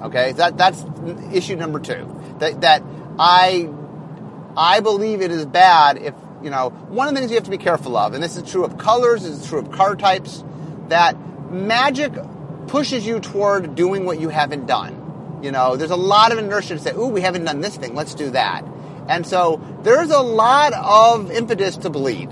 Okay, 0.04 0.32
that, 0.34 0.58
that's 0.58 0.86
issue 1.34 1.58
number 1.58 1.80
two. 1.80 2.36
That, 2.40 2.62
that 2.62 2.84
I, 3.20 3.70
I 4.58 4.80
believe 4.80 5.22
it 5.22 5.32
is 5.32 5.46
bad 5.46 5.98
if 5.98 6.14
you 6.42 6.50
know, 6.50 6.70
one 6.70 7.08
of 7.08 7.14
the 7.14 7.20
things 7.20 7.32
you 7.32 7.38
have 7.38 7.46
to 7.46 7.52
be 7.52 7.58
careful 7.58 7.98
of, 7.98 8.14
and 8.14 8.24
this 8.24 8.38
is 8.38 8.50
true 8.50 8.64
of 8.64 8.78
colors, 8.78 9.24
this 9.24 9.40
is 9.40 9.48
true 9.48 9.60
of 9.60 9.72
car 9.72 9.96
types, 9.96 10.44
that 10.90 11.18
magic 11.52 12.14
pushes 12.68 13.06
you 13.06 13.20
toward 13.20 13.76
doing 13.76 14.06
what 14.06 14.20
you 14.20 14.30
haven't 14.30 14.68
done. 14.68 15.40
You 15.42 15.52
know, 15.52 15.76
there's 15.76 15.92
a 15.92 15.96
lot 15.96 16.32
of 16.32 16.38
inertia 16.38 16.76
to 16.76 16.80
say, 16.80 16.92
ooh, 16.94 17.08
we 17.08 17.22
haven't 17.22 17.46
done 17.46 17.62
this 17.62 17.76
thing, 17.78 17.96
let's 17.96 18.14
do 18.14 18.32
that. 18.32 18.64
And 19.08 19.26
so 19.26 19.62
there's 19.84 20.12
a 20.12 20.20
lot 20.20 20.74
of 20.74 21.32
impetus 21.32 21.78
to 21.78 21.90
bleed. 21.90 22.30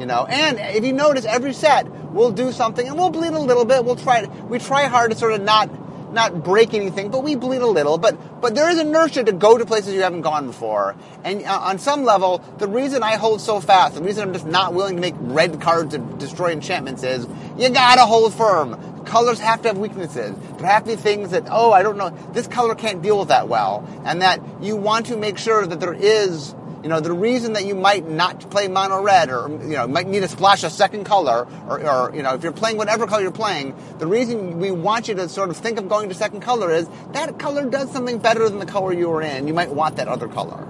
You 0.00 0.06
know, 0.06 0.26
and 0.26 0.58
if 0.76 0.84
you 0.84 0.92
notice, 0.92 1.24
every 1.24 1.52
set 1.52 1.88
we'll 2.12 2.32
do 2.32 2.52
something 2.52 2.86
and 2.86 2.96
we'll 2.96 3.10
bleed 3.10 3.32
a 3.32 3.38
little 3.38 3.64
bit. 3.64 3.84
We'll 3.84 3.96
try. 3.96 4.24
We 4.24 4.58
try 4.58 4.84
hard 4.84 5.10
to 5.10 5.16
sort 5.16 5.32
of 5.32 5.42
not 5.42 5.68
not 6.12 6.44
break 6.44 6.74
anything, 6.74 7.10
but 7.10 7.22
we 7.22 7.36
bleed 7.36 7.62
a 7.62 7.66
little. 7.66 7.98
But 7.98 8.40
but 8.40 8.54
there 8.54 8.70
is 8.70 8.78
inertia 8.78 9.24
to 9.24 9.32
go 9.32 9.58
to 9.58 9.66
places 9.66 9.94
you 9.94 10.02
haven't 10.02 10.22
gone 10.22 10.46
before. 10.46 10.96
And 11.24 11.44
uh, 11.44 11.58
on 11.58 11.78
some 11.78 12.04
level, 12.04 12.38
the 12.58 12.68
reason 12.68 13.02
I 13.02 13.16
hold 13.16 13.40
so 13.40 13.60
fast, 13.60 13.94
the 13.94 14.02
reason 14.02 14.28
I'm 14.28 14.32
just 14.32 14.46
not 14.46 14.74
willing 14.74 14.96
to 14.96 15.00
make 15.00 15.14
red 15.18 15.60
cards 15.60 15.94
and 15.94 16.18
destroy 16.18 16.52
enchantments 16.52 17.02
is 17.02 17.26
you 17.56 17.68
gotta 17.70 18.02
hold 18.02 18.34
firm. 18.34 19.04
Colors 19.04 19.38
have 19.40 19.62
to 19.62 19.68
have 19.68 19.78
weaknesses. 19.78 20.36
There 20.58 20.66
have 20.66 20.84
to 20.84 20.90
be 20.90 20.96
things 20.96 21.30
that 21.30 21.44
oh 21.50 21.72
I 21.72 21.82
don't 21.82 21.96
know 21.96 22.10
this 22.32 22.46
color 22.46 22.74
can't 22.74 23.02
deal 23.02 23.18
with 23.18 23.28
that 23.28 23.48
well, 23.48 23.86
and 24.04 24.22
that 24.22 24.40
you 24.60 24.76
want 24.76 25.06
to 25.06 25.16
make 25.16 25.38
sure 25.38 25.66
that 25.66 25.80
there 25.80 25.94
is 25.94 26.54
you 26.88 26.94
know, 26.94 27.00
the 27.00 27.12
reason 27.12 27.52
that 27.52 27.66
you 27.66 27.74
might 27.74 28.08
not 28.08 28.50
play 28.50 28.66
mono 28.66 29.02
red 29.02 29.28
or, 29.28 29.46
you 29.50 29.76
know, 29.76 29.86
might 29.86 30.06
need 30.06 30.20
to 30.20 30.28
splash 30.28 30.62
a 30.62 30.70
second 30.70 31.04
color 31.04 31.46
or, 31.68 31.86
or, 31.86 32.16
you 32.16 32.22
know, 32.22 32.32
if 32.32 32.42
you're 32.42 32.50
playing 32.50 32.78
whatever 32.78 33.06
color 33.06 33.20
you're 33.20 33.30
playing, 33.30 33.76
the 33.98 34.06
reason 34.06 34.58
we 34.58 34.70
want 34.70 35.06
you 35.06 35.14
to 35.16 35.28
sort 35.28 35.50
of 35.50 35.58
think 35.58 35.78
of 35.78 35.86
going 35.86 36.08
to 36.08 36.14
second 36.14 36.40
color 36.40 36.70
is 36.70 36.88
that 37.12 37.38
color 37.38 37.68
does 37.68 37.92
something 37.92 38.16
better 38.16 38.48
than 38.48 38.58
the 38.58 38.64
color 38.64 38.94
you 38.94 39.10
were 39.10 39.20
in. 39.20 39.46
You 39.46 39.52
might 39.52 39.68
want 39.68 39.96
that 39.96 40.08
other 40.08 40.28
color. 40.28 40.66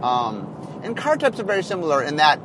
Um, 0.00 0.80
and 0.84 0.96
card 0.96 1.18
types 1.18 1.40
are 1.40 1.44
very 1.44 1.64
similar 1.64 2.04
in 2.04 2.16
that 2.16 2.38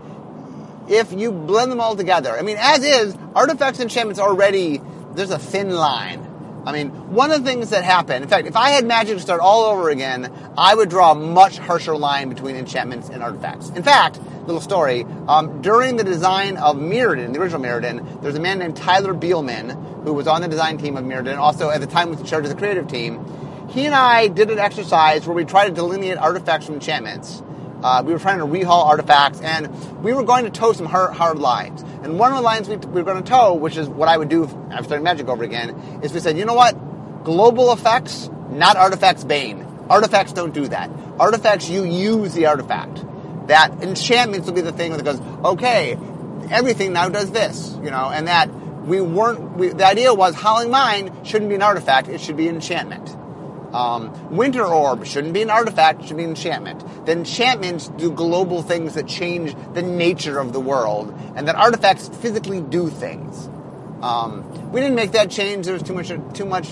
if 0.89 1.13
you 1.13 1.32
blend 1.32 1.72
them 1.72 1.80
all 1.80 1.96
together, 1.96 2.36
I 2.36 2.42
mean, 2.42 2.58
as 2.60 2.84
is, 2.84 3.16
artifacts 3.36 3.77
and 3.77 3.92
enchantments 3.92 4.20
already, 4.20 4.82
there's 5.13 5.30
a 5.30 5.38
thin 5.38 5.70
line 5.70 6.26
I 6.67 6.74
mean, 6.74 6.89
one 7.13 7.31
of 7.31 7.45
the 7.45 7.50
things 7.50 7.69
that 7.69 7.86
happened, 7.86 8.24
in 8.24 8.29
fact, 8.29 8.45
if 8.45 8.57
I 8.57 8.71
had 8.71 8.86
magic 8.86 9.15
to 9.15 9.21
start 9.21 9.39
all 9.39 9.71
over 9.71 9.89
again, 9.89 10.29
I 10.57 10.75
would 10.75 10.89
draw 10.89 11.13
a 11.13 11.15
much 11.15 11.57
harsher 11.57 11.95
line 11.95 12.27
between 12.27 12.57
enchantments 12.57 13.07
and 13.07 13.24
artifacts. 13.24 13.69
In 13.69 13.83
fact, 13.83 14.19
little 14.47 14.59
story, 14.59 15.05
um, 15.29 15.62
during 15.62 15.95
the 15.95 16.03
design 16.03 16.57
of 16.57 16.75
Mirrodin, 16.75 17.31
the 17.31 17.39
original 17.39 17.62
Mirrodin, 17.62 18.21
there's 18.21 18.36
a 18.36 18.41
man 18.41 18.59
named 18.59 18.75
Tyler 18.75 19.13
Bielman 19.13 20.03
who 20.03 20.12
was 20.12 20.27
on 20.27 20.41
the 20.41 20.50
design 20.50 20.77
team 20.77 20.97
of 20.97 21.05
Mirrodin, 21.05 21.38
also 21.38 21.69
at 21.69 21.79
the 21.79 21.88
time 21.88 22.09
was 22.09 22.19
in 22.19 22.25
charge 22.25 22.43
of 22.43 22.50
the 22.50 22.57
creative 22.57 22.89
team. 22.89 23.25
He 23.69 23.86
and 23.86 23.95
I 23.95 24.27
did 24.27 24.51
an 24.51 24.59
exercise 24.59 25.25
where 25.25 25.36
we 25.36 25.45
tried 25.45 25.69
to 25.69 25.74
delineate 25.74 26.17
artifacts 26.17 26.65
from 26.65 26.75
enchantments. 26.75 27.43
Uh, 27.88 28.03
we 28.03 28.12
were 28.12 28.20
trying 28.20 28.39
to 28.39 28.46
rehaul 28.46 28.84
artifacts, 28.84 29.39
and 29.39 29.70
we 30.03 30.12
were 30.12 30.24
going 30.24 30.44
to 30.44 30.51
tow 30.51 30.74
some 30.74 30.86
hard, 30.86 31.13
hard 31.13 31.39
lines. 31.39 31.84
And 32.03 32.20
one 32.20 32.32
of 32.34 32.38
the 32.38 32.41
lines 32.41 32.67
we, 32.67 32.75
we 32.75 33.01
were 33.01 33.03
going 33.03 33.24
to 33.24 33.29
tow, 33.29 33.53
which 33.53 33.77
is 33.77 33.88
what 33.88 34.10
I 34.10 34.17
would 34.17 34.27
do 34.27 34.44
after 34.72 34.84
starting 34.84 35.06
Magic 35.06 35.29
over 35.29 35.41
again, 35.46 36.01
is 36.03 36.12
we 36.12 36.20
said, 36.20 36.38
you 36.38 36.44
know 36.44 36.53
what? 36.53 36.74
Global 37.24 37.72
effects, 37.72 38.29
not 38.50 38.75
artifacts 38.75 39.24
bane. 39.24 39.65
Artifacts 39.89 40.34
don't 40.34 40.53
do 40.53 40.67
that. 40.67 40.91
Artifacts, 41.17 41.70
you 41.70 41.86
use 41.86 42.34
the 42.34 42.48
artifact. 42.48 43.06
That 43.48 43.82
enchantments 43.82 44.48
will 44.48 44.56
be 44.56 44.60
the 44.60 44.74
thing 44.74 44.91
that 44.91 45.06
goes, 45.06 45.22
okay, 45.46 45.98
everything 46.51 46.91
now 46.91 47.08
does 47.08 47.32
this, 47.32 47.74
you 47.82 47.89
know, 47.89 48.12
and 48.13 48.27
that 48.27 48.53
we 48.84 49.00
weren't, 49.00 49.56
we, 49.56 49.70
the 49.70 49.86
idea 49.86 50.13
was 50.13 50.36
Howling 50.36 50.72
Mine 50.72 51.24
shouldn't 51.24 51.48
be 51.48 51.56
an 51.56 51.62
artifact, 51.62 52.10
it 52.10 52.20
should 52.20 52.36
be 52.36 52.50
an 52.50 52.56
enchantment. 52.56 53.15
Um, 53.74 54.36
Winter 54.36 54.65
Orb 54.65 55.05
shouldn't 55.05 55.33
be 55.33 55.41
an 55.41 55.50
artifact, 55.50 56.01
it 56.01 56.07
should 56.07 56.17
be 56.17 56.24
an 56.24 56.29
enchantment. 56.29 57.05
The 57.05 57.12
enchantments 57.12 57.89
do 57.89 58.12
global 58.12 58.62
things 58.62 58.93
that 58.93 59.07
change 59.07 59.55
the 59.74 59.81
nature 59.81 60.39
of 60.39 60.53
the 60.53 60.59
world, 60.59 61.13
and 61.36 61.47
that 61.47 61.55
artifacts 61.55 62.09
physically 62.09 62.62
do 62.62 62.89
things. 62.89 63.50
Um, 64.01 64.71
we 64.71 64.79
didn't 64.79 64.95
make 64.95 65.12
that 65.12 65.29
change. 65.29 65.65
There 65.65 65.74
was 65.74 65.83
too 65.83 65.93
much 65.93 66.12
too 66.33 66.45
much 66.45 66.67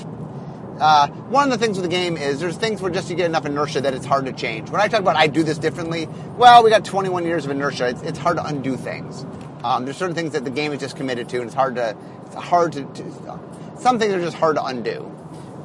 uh, 0.79 1.07
one 1.07 1.49
of 1.49 1.57
the 1.57 1.65
things 1.65 1.77
with 1.77 1.83
the 1.83 1.89
game 1.89 2.17
is 2.17 2.39
there's 2.41 2.57
things 2.57 2.81
where 2.81 2.91
just 2.91 3.09
you 3.09 3.15
get 3.15 3.27
enough 3.27 3.45
inertia 3.45 3.79
that 3.81 3.93
it's 3.93 4.05
hard 4.05 4.25
to 4.25 4.33
change. 4.33 4.69
When 4.69 4.81
I 4.81 4.89
talk 4.89 4.99
about 4.99 5.15
I 5.15 5.27
do 5.27 5.41
this 5.41 5.57
differently, 5.57 6.07
well, 6.37 6.63
we 6.63 6.69
got 6.69 6.83
21 6.83 7.23
years 7.23 7.45
of 7.45 7.51
inertia. 7.51 7.87
It's, 7.87 8.01
it's 8.01 8.19
hard 8.19 8.37
to 8.37 8.45
undo 8.45 8.75
things. 8.75 9.25
Um, 9.63 9.85
there's 9.85 9.95
certain 9.95 10.15
things 10.15 10.33
that 10.33 10.43
the 10.43 10.49
game 10.49 10.73
is 10.73 10.81
just 10.81 10.97
committed 10.97 11.29
to, 11.29 11.37
and 11.37 11.45
it's 11.45 11.55
hard 11.55 11.75
to, 11.75 11.95
it's 12.25 12.35
hard 12.35 12.73
to, 12.73 12.83
to 12.83 13.39
some 13.77 13.99
things 13.99 14.13
are 14.13 14.19
just 14.19 14.35
hard 14.35 14.57
to 14.57 14.65
undo. 14.65 15.14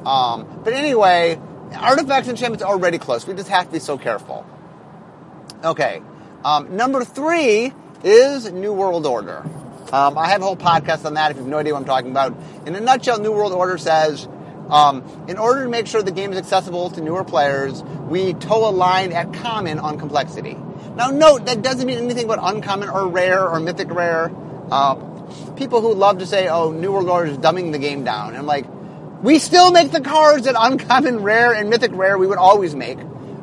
Um, 0.05 0.61
but 0.63 0.73
anyway, 0.73 1.39
artifacts 1.75 2.27
and 2.27 2.37
enchantments 2.37 2.63
are 2.63 2.71
already 2.71 2.97
close. 2.97 3.27
We 3.27 3.33
just 3.33 3.49
have 3.49 3.67
to 3.67 3.71
be 3.71 3.79
so 3.79 3.97
careful. 3.97 4.45
Okay, 5.63 6.01
um, 6.43 6.75
number 6.75 7.05
three 7.05 7.71
is 8.03 8.51
New 8.51 8.73
World 8.73 9.05
Order. 9.05 9.45
Um, 9.91 10.17
I 10.17 10.29
have 10.29 10.41
a 10.41 10.45
whole 10.45 10.57
podcast 10.57 11.05
on 11.05 11.15
that 11.15 11.31
if 11.31 11.37
you 11.37 11.43
have 11.43 11.51
no 11.51 11.57
idea 11.57 11.73
what 11.73 11.79
I'm 11.79 11.85
talking 11.85 12.11
about. 12.11 12.35
In 12.65 12.75
a 12.75 12.79
nutshell, 12.79 13.19
New 13.19 13.31
World 13.31 13.51
Order 13.51 13.77
says 13.77 14.27
um, 14.71 15.03
in 15.27 15.37
order 15.37 15.63
to 15.63 15.69
make 15.69 15.85
sure 15.85 16.01
the 16.01 16.11
game 16.11 16.31
is 16.31 16.37
accessible 16.37 16.89
to 16.91 17.01
newer 17.01 17.25
players, 17.25 17.83
we 18.07 18.33
toe 18.33 18.69
a 18.69 18.71
line 18.71 19.11
at 19.11 19.33
common 19.33 19.79
on 19.79 19.99
complexity. 19.99 20.57
Now, 20.95 21.09
note 21.09 21.45
that 21.45 21.61
doesn't 21.61 21.85
mean 21.85 21.97
anything 21.97 22.27
but 22.27 22.39
uncommon 22.41 22.89
or 22.89 23.07
rare 23.07 23.47
or 23.47 23.59
mythic 23.59 23.91
rare. 23.91 24.31
Uh, 24.71 24.95
people 25.57 25.81
who 25.81 25.93
love 25.93 26.19
to 26.19 26.25
say, 26.25 26.47
"Oh, 26.47 26.71
New 26.71 26.91
World 26.91 27.09
Order 27.09 27.31
is 27.31 27.37
dumbing 27.37 27.73
the 27.73 27.79
game 27.79 28.03
down," 28.03 28.29
and 28.29 28.37
I'm 28.37 28.45
like, 28.45 28.65
we 29.21 29.39
still 29.39 29.71
make 29.71 29.91
the 29.91 30.01
cards 30.01 30.47
at 30.47 30.55
uncommon, 30.57 31.21
rare, 31.21 31.53
and 31.53 31.69
mythic 31.69 31.91
rare. 31.93 32.17
We 32.17 32.27
would 32.27 32.37
always 32.37 32.75
make, 32.75 32.97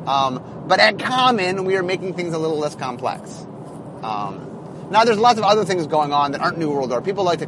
um, 0.05 0.65
but 0.67 0.79
at 0.79 0.99
common, 0.99 1.65
we 1.65 1.75
are 1.77 1.83
making 1.83 2.15
things 2.15 2.33
a 2.33 2.37
little 2.37 2.57
less 2.57 2.75
complex. 2.75 3.31
Um, 4.03 4.87
now, 4.91 5.03
there's 5.03 5.19
lots 5.19 5.37
of 5.37 5.45
other 5.45 5.65
things 5.65 5.87
going 5.87 6.11
on 6.13 6.31
that 6.31 6.41
aren't 6.41 6.57
New 6.57 6.69
World 6.69 6.91
Order. 6.91 7.05
People 7.05 7.23
like 7.23 7.39
to 7.39 7.47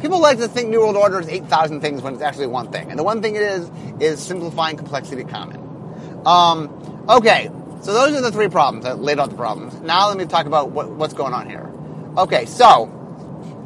people 0.00 0.20
like 0.20 0.38
to 0.38 0.48
think 0.48 0.70
New 0.70 0.80
World 0.80 0.96
Order 0.96 1.20
is 1.20 1.28
8,000 1.28 1.80
things 1.80 2.02
when 2.02 2.14
it's 2.14 2.22
actually 2.22 2.46
one 2.48 2.70
thing. 2.70 2.90
And 2.90 2.98
the 2.98 3.02
one 3.02 3.22
thing 3.22 3.34
it 3.34 3.42
is, 3.42 3.70
is 4.00 4.22
simplifying 4.22 4.76
complexity 4.76 5.24
common. 5.24 6.22
Um, 6.26 7.06
okay, 7.08 7.50
so 7.82 7.92
those 7.92 8.16
are 8.16 8.20
the 8.20 8.32
three 8.32 8.48
problems. 8.48 8.84
I 8.84 8.92
laid 8.92 9.18
out 9.18 9.30
the 9.30 9.36
problems. 9.36 9.80
Now 9.80 10.08
let 10.08 10.16
me 10.16 10.26
talk 10.26 10.46
about 10.46 10.70
what, 10.70 10.90
what's 10.90 11.14
going 11.14 11.32
on 11.32 11.48
here. 11.48 11.70
Okay, 12.18 12.46
so 12.46 12.92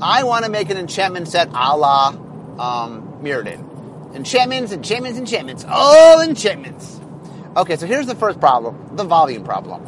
I 0.01 0.25
want 0.25 0.45
to 0.45 0.51
make 0.51 0.71
an 0.71 0.77
enchantment 0.77 1.29
set 1.29 1.49
a 1.49 1.77
la 1.77 2.09
um, 2.09 3.19
Mirrodin. 3.23 3.70
Enchantments, 4.14 4.73
enchantments, 4.73 5.19
enchantments. 5.19 5.64
All 5.69 6.21
enchantments. 6.21 7.00
Okay, 7.57 7.76
so 7.76 7.87
here's 7.87 8.07
the 8.07 8.14
first 8.14 8.40
problem 8.40 8.97
the 8.97 9.05
volume 9.05 9.45
problem. 9.45 9.83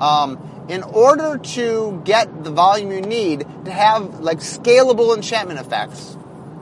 Um, 0.00 0.38
in 0.68 0.82
order 0.82 1.36
to 1.38 2.00
get 2.04 2.44
the 2.44 2.50
volume 2.50 2.92
you 2.92 3.00
need 3.00 3.40
to 3.64 3.70
have 3.70 4.20
like 4.20 4.38
scalable 4.38 5.14
enchantment 5.16 5.60
effects, 5.60 6.16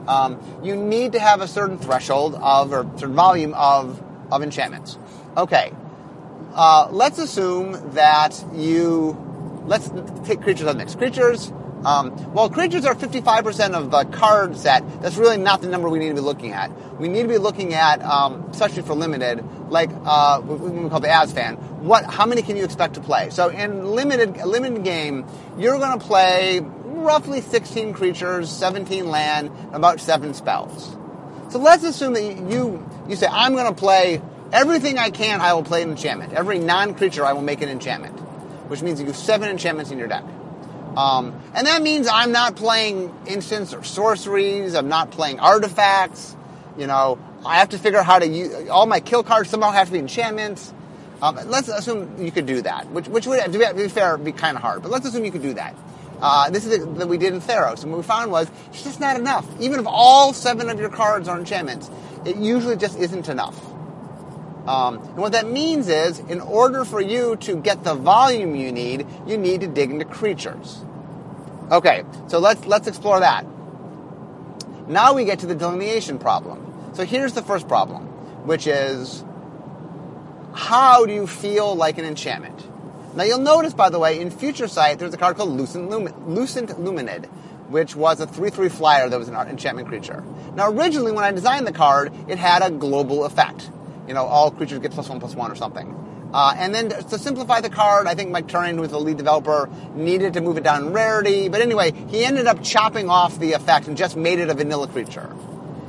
um, 0.07 0.39
you 0.63 0.75
need 0.75 1.13
to 1.13 1.19
have 1.19 1.41
a 1.41 1.47
certain 1.47 1.77
threshold 1.77 2.35
of 2.35 2.73
or 2.73 2.83
certain 2.97 3.15
volume 3.15 3.53
of 3.53 4.01
of 4.31 4.43
enchantments. 4.43 4.97
Okay, 5.37 5.71
uh, 6.53 6.87
let's 6.91 7.19
assume 7.19 7.91
that 7.93 8.43
you 8.53 9.17
let's 9.65 9.89
take 10.25 10.41
creatures 10.41 10.67
on 10.67 10.77
mix. 10.77 10.95
Creatures. 10.95 11.53
Um, 11.85 12.33
well, 12.33 12.49
creatures 12.49 12.85
are 12.85 12.95
55% 12.95 13.73
of 13.73 13.91
the 13.91 14.03
card 14.05 14.57
set. 14.57 15.01
That's 15.01 15.15
really 15.15 15.37
not 15.37 15.61
the 15.61 15.67
number 15.67 15.89
we 15.89 15.99
need 15.99 16.09
to 16.09 16.15
be 16.15 16.21
looking 16.21 16.51
at. 16.51 16.71
We 16.99 17.07
need 17.07 17.23
to 17.23 17.27
be 17.27 17.37
looking 17.37 17.73
at, 17.73 18.01
um, 18.03 18.49
especially 18.51 18.81
for 18.81 18.93
limited, 18.93 19.43
like 19.69 19.89
uh, 20.05 20.41
we 20.43 20.89
call 20.89 20.99
the 20.99 21.07
ASFAN. 21.07 21.57
What? 21.79 22.05
How 22.05 22.25
many 22.25 22.41
can 22.41 22.57
you 22.57 22.65
expect 22.65 22.95
to 22.95 23.01
play? 23.01 23.29
So 23.29 23.49
in 23.49 23.85
limited 23.95 24.37
a 24.37 24.45
limited 24.45 24.83
game, 24.83 25.25
you're 25.57 25.77
going 25.77 25.97
to 25.97 26.05
play 26.05 26.59
roughly 26.59 27.41
16 27.41 27.93
creatures, 27.93 28.49
17 28.49 29.07
land, 29.07 29.51
about 29.71 30.01
seven 30.01 30.33
spells. 30.33 30.97
So 31.49 31.59
let's 31.59 31.83
assume 31.83 32.13
that 32.13 32.23
you 32.51 32.85
you 33.07 33.15
say 33.15 33.27
I'm 33.31 33.53
going 33.53 33.73
to 33.73 33.79
play 33.79 34.21
everything 34.51 34.97
I 34.97 35.09
can. 35.09 35.41
I 35.41 35.53
will 35.53 35.63
play 35.63 35.81
an 35.81 35.91
enchantment. 35.91 36.33
Every 36.33 36.59
non-creature 36.59 37.25
I 37.25 37.33
will 37.33 37.41
make 37.41 37.61
an 37.61 37.69
enchantment, 37.69 38.19
which 38.69 38.81
means 38.81 38.99
you 38.99 39.07
have 39.07 39.15
seven 39.15 39.49
enchantments 39.49 39.91
in 39.91 39.97
your 39.97 40.07
deck. 40.07 40.23
Um, 40.99 41.41
and 41.53 41.65
that 41.65 41.81
means 41.81 42.09
I'm 42.11 42.33
not 42.33 42.57
playing 42.57 43.15
instants 43.25 43.73
or 43.73 43.83
sorceries. 43.85 44.75
I'm 44.75 44.89
not 44.89 45.11
playing 45.11 45.39
artifacts. 45.39 46.35
You 46.77 46.87
know, 46.87 47.17
I 47.45 47.59
have 47.59 47.69
to 47.69 47.77
figure 47.77 47.99
out 47.99 48.05
how 48.05 48.19
to 48.19 48.27
use 48.27 48.67
all 48.67 48.85
my 48.85 48.99
kill 48.99 49.23
cards. 49.23 49.49
Somehow 49.49 49.71
have 49.71 49.87
to 49.87 49.93
be 49.93 49.99
enchantments. 49.99 50.73
Um, 51.21 51.39
let's 51.45 51.69
assume 51.69 52.21
you 52.21 52.31
could 52.31 52.45
do 52.45 52.61
that, 52.63 52.89
which, 52.91 53.07
which 53.07 53.27
would, 53.27 53.39
to 53.51 53.73
be 53.73 53.87
fair, 53.87 54.17
be 54.17 54.33
kind 54.33 54.57
of 54.57 54.61
hard. 54.61 54.81
But 54.81 54.91
let's 54.91 55.05
assume 55.05 55.23
you 55.23 55.31
could 55.31 55.41
do 55.41 55.53
that. 55.53 55.75
Uh, 56.21 56.49
this 56.49 56.65
is 56.65 56.85
that 56.85 57.07
we 57.07 57.17
did 57.17 57.33
in 57.33 57.39
Theros, 57.39 57.83
and 57.83 57.91
what 57.91 57.97
we 57.97 58.03
found 58.03 58.29
was 58.29 58.51
it's 58.67 58.83
just 58.83 58.99
not 58.99 59.17
enough. 59.17 59.45
Even 59.61 59.79
if 59.79 59.85
all 59.87 60.33
seven 60.33 60.69
of 60.69 60.79
your 60.79 60.89
cards 60.89 61.29
are 61.29 61.39
enchantments, 61.39 61.89
it 62.25 62.35
usually 62.35 62.75
just 62.75 62.99
isn't 62.99 63.29
enough. 63.29 63.57
Um, 64.67 64.97
and 64.97 65.17
what 65.17 65.31
that 65.31 65.47
means 65.47 65.87
is, 65.87 66.19
in 66.19 66.41
order 66.41 66.83
for 66.83 66.99
you 66.99 67.37
to 67.37 67.55
get 67.55 67.85
the 67.85 67.95
volume 67.95 68.55
you 68.55 68.71
need, 68.73 69.07
you 69.25 69.37
need 69.37 69.61
to 69.61 69.67
dig 69.67 69.91
into 69.91 70.05
creatures. 70.05 70.83
Okay, 71.71 72.03
so 72.27 72.39
let's 72.39 72.65
let's 72.65 72.87
explore 72.87 73.19
that. 73.19 73.45
Now 74.87 75.13
we 75.13 75.25
get 75.25 75.39
to 75.39 75.45
the 75.45 75.53
delineation 75.53 76.17
problem. 76.17 76.65
So 76.93 77.05
here's 77.05 77.33
the 77.33 77.43
first 77.43 77.67
problem, 77.67 78.07
which 78.47 78.65
is 78.65 79.23
how 80.53 81.05
do 81.05 81.13
you 81.13 81.27
feel 81.27 81.75
like 81.75 81.99
an 81.99 82.05
enchantment? 82.05 82.67
Now 83.15 83.23
you'll 83.23 83.39
notice, 83.39 83.73
by 83.73 83.89
the 83.89 83.99
way, 83.99 84.19
in 84.19 84.31
Future 84.31 84.67
Sight, 84.67 84.97
there's 84.97 85.13
a 85.13 85.17
card 85.17 85.37
called 85.37 85.51
Lucent, 85.51 85.89
Lucent 86.27 86.69
Liminid, 86.71 87.25
which 87.69 87.95
was 87.95 88.19
a 88.19 88.25
3-3 88.25 88.71
flyer 88.71 89.07
that 89.07 89.19
was 89.19 89.27
an 89.27 89.35
enchantment 89.35 89.87
creature. 89.87 90.23
Now 90.55 90.71
originally, 90.71 91.11
when 91.11 91.23
I 91.23 91.31
designed 91.31 91.67
the 91.67 91.71
card, 91.71 92.11
it 92.27 92.39
had 92.39 92.63
a 92.63 92.71
global 92.71 93.25
effect. 93.25 93.69
You 94.07 94.15
know, 94.15 94.25
all 94.25 94.49
creatures 94.49 94.79
get 94.79 94.91
plus 94.91 95.07
one, 95.07 95.19
plus 95.19 95.35
one 95.35 95.51
or 95.51 95.55
something. 95.55 95.95
Uh, 96.31 96.53
and 96.55 96.75
then 96.75 96.89
to 96.89 97.17
simplify 97.17 97.59
the 97.59 97.69
card, 97.69 98.05
I 98.05 98.13
think 98.13 98.29
Mike 98.29 98.47
Turian, 98.47 98.75
who 98.75 98.81
was 98.81 98.91
the 98.91 98.99
lead 98.99 99.17
developer, 99.17 99.69
needed 99.95 100.33
to 100.33 100.41
move 100.41 100.57
it 100.57 100.63
down 100.63 100.87
in 100.87 100.93
rarity. 100.93 101.49
But 101.49 101.61
anyway, 101.61 101.91
he 102.09 102.23
ended 102.23 102.45
up 102.45 102.63
chopping 102.63 103.09
off 103.09 103.39
the 103.39 103.53
effect 103.53 103.87
and 103.87 103.97
just 103.97 104.15
made 104.15 104.39
it 104.39 104.49
a 104.49 104.53
vanilla 104.53 104.87
creature. 104.87 105.35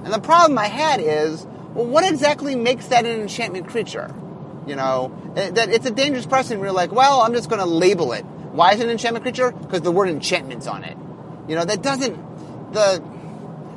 And 0.02 0.12
the 0.12 0.20
problem 0.20 0.59
I 0.59 0.68
had 0.68 1.00
is, 1.00 1.47
well, 1.75 1.85
what 1.85 2.11
exactly 2.11 2.56
makes 2.56 2.87
that 2.87 3.04
an 3.04 3.20
enchantment 3.20 3.68
creature? 3.68 4.14
You 4.66 4.76
know, 4.76 5.12
that 5.35 5.68
it's 5.68 5.87
a 5.87 5.90
dangerous 5.90 6.26
where 6.26 6.42
you're 6.49 6.73
like, 6.73 6.92
well, 6.92 7.20
I'm 7.20 7.35
just 7.35 7.50
going 7.50 7.61
to 7.61 7.66
label 7.66 8.12
it. 8.12 8.25
Why 8.25 8.73
is 8.73 8.80
it 8.80 8.85
an 8.85 8.90
enchantment 8.90 9.25
creature? 9.25 9.52
Because 9.52 9.82
the 9.82 9.92
word 9.92 10.09
enchantment's 10.09 10.66
on 10.66 10.85
it. 10.85 10.97
You 11.49 11.54
know, 11.56 11.64
that 11.64 11.82
doesn't, 11.82 12.73
the, 12.73 13.02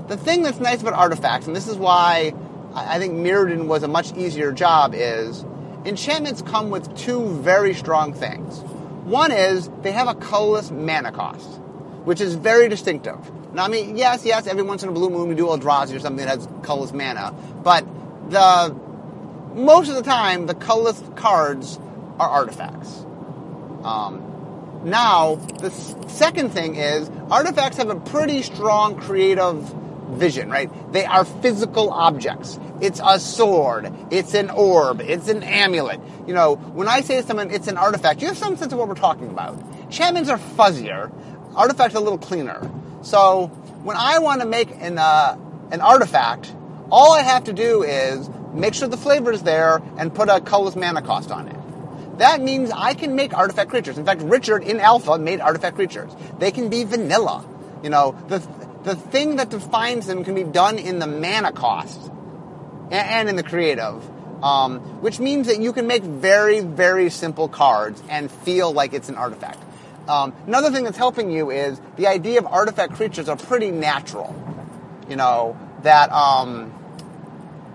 the 0.07 0.17
thing 0.17 0.43
that's 0.43 0.59
nice 0.59 0.81
about 0.81 0.93
artifacts, 0.93 1.47
and 1.47 1.55
this 1.55 1.67
is 1.67 1.75
why 1.75 2.33
I 2.73 2.99
think 2.99 3.13
Mirrodin 3.13 3.67
was 3.67 3.83
a 3.83 3.87
much 3.87 4.13
easier 4.13 4.51
job, 4.51 4.93
is 4.95 5.45
enchantments 5.85 6.41
come 6.41 6.69
with 6.69 6.95
two 6.97 7.27
very 7.41 7.73
strong 7.73 8.13
things. 8.13 8.59
One 9.03 9.31
is 9.31 9.69
they 9.81 9.91
have 9.91 10.07
a 10.07 10.15
colorless 10.15 10.71
mana 10.71 11.11
cost, 11.11 11.47
which 12.05 12.21
is 12.21 12.35
very 12.35 12.69
distinctive. 12.69 13.19
Now, 13.53 13.65
I 13.65 13.67
mean, 13.67 13.97
yes, 13.97 14.25
yes, 14.25 14.47
every 14.47 14.63
once 14.63 14.83
in 14.83 14.89
a 14.89 14.91
blue 14.91 15.09
moon 15.09 15.29
we 15.29 15.35
do 15.35 15.45
Eldrazi 15.47 15.95
or 15.95 15.99
something 15.99 16.25
that 16.25 16.39
has 16.39 16.47
colorless 16.63 16.93
mana, 16.93 17.33
but 17.63 17.85
the 18.29 18.75
most 19.53 19.89
of 19.89 19.95
the 19.95 20.03
time 20.03 20.47
the 20.47 20.55
colorless 20.55 21.01
cards 21.15 21.79
are 22.17 22.29
artifacts. 22.29 23.05
Um, 23.83 24.81
now, 24.85 25.35
the 25.35 25.69
second 25.69 26.49
thing 26.49 26.75
is 26.75 27.09
artifacts 27.29 27.77
have 27.77 27.89
a 27.89 27.99
pretty 27.99 28.41
strong 28.41 28.99
creative 28.99 29.73
vision, 30.09 30.49
right? 30.49 30.69
They 30.93 31.05
are 31.05 31.25
physical 31.25 31.89
objects. 31.89 32.59
It's 32.81 33.01
a 33.03 33.19
sword. 33.19 33.93
It's 34.11 34.33
an 34.33 34.49
orb. 34.49 35.01
It's 35.01 35.27
an 35.27 35.43
amulet. 35.43 35.99
You 36.27 36.33
know, 36.33 36.55
when 36.55 36.87
I 36.87 37.01
say 37.01 37.21
to 37.21 37.27
someone 37.27 37.51
it's 37.51 37.67
an 37.67 37.77
artifact, 37.77 38.21
you 38.21 38.27
have 38.27 38.37
some 38.37 38.57
sense 38.57 38.73
of 38.73 38.79
what 38.79 38.87
we're 38.87 38.95
talking 38.95 39.29
about. 39.29 39.59
Enchantments 39.81 40.29
are 40.29 40.37
fuzzier. 40.37 41.11
Artifacts 41.55 41.95
are 41.95 41.99
a 41.99 42.01
little 42.01 42.17
cleaner. 42.17 42.69
So 43.01 43.47
when 43.83 43.97
I 43.97 44.19
want 44.19 44.41
to 44.41 44.47
make 44.47 44.71
an 44.71 44.97
uh, 44.97 45.37
an 45.71 45.81
artifact, 45.81 46.53
all 46.89 47.13
I 47.13 47.21
have 47.21 47.45
to 47.45 47.53
do 47.53 47.83
is 47.83 48.29
make 48.53 48.73
sure 48.73 48.87
the 48.87 48.97
flavor 48.97 49.31
is 49.31 49.43
there 49.43 49.81
and 49.97 50.13
put 50.13 50.29
a 50.29 50.39
colorless 50.41 50.75
mana 50.75 51.01
cost 51.01 51.31
on 51.31 51.47
it. 51.47 52.17
That 52.19 52.41
means 52.41 52.69
I 52.71 52.93
can 52.93 53.15
make 53.15 53.35
artifact 53.35 53.69
creatures. 53.69 53.97
In 53.97 54.05
fact, 54.05 54.21
Richard 54.21 54.63
in 54.63 54.79
Alpha 54.79 55.17
made 55.17 55.41
artifact 55.41 55.75
creatures. 55.75 56.11
They 56.37 56.51
can 56.51 56.69
be 56.69 56.83
vanilla. 56.83 57.45
You 57.81 57.89
know, 57.89 58.15
the 58.27 58.39
the 58.83 58.95
thing 58.95 59.37
that 59.37 59.49
defines 59.49 60.07
them 60.07 60.23
can 60.23 60.35
be 60.35 60.43
done 60.43 60.77
in 60.77 60.99
the 60.99 61.07
mana 61.07 61.51
cost 61.51 62.11
and 62.91 63.29
in 63.29 63.35
the 63.35 63.43
creative. 63.43 64.09
Um, 64.43 65.01
which 65.01 65.21
means 65.21 65.47
that 65.47 65.61
you 65.61 65.71
can 65.71 65.87
make 65.87 66.03
very, 66.03 66.59
very 66.59 67.09
simple 67.09 67.47
cards 67.47 68.03
and 68.09 68.29
feel 68.29 68.73
like 68.73 68.91
it's 68.91 69.07
an 69.07 69.15
artifact. 69.15 69.57
Um, 70.07 70.33
another 70.47 70.69
thing 70.69 70.83
that's 70.83 70.97
helping 70.97 71.31
you 71.31 71.49
is 71.49 71.79
the 71.95 72.07
idea 72.07 72.39
of 72.39 72.45
artifact 72.45 72.95
creatures 72.95 73.29
are 73.29 73.37
pretty 73.37 73.71
natural. 73.71 74.35
You 75.09 75.15
know 75.15 75.57
that 75.83 76.11
um, 76.11 76.73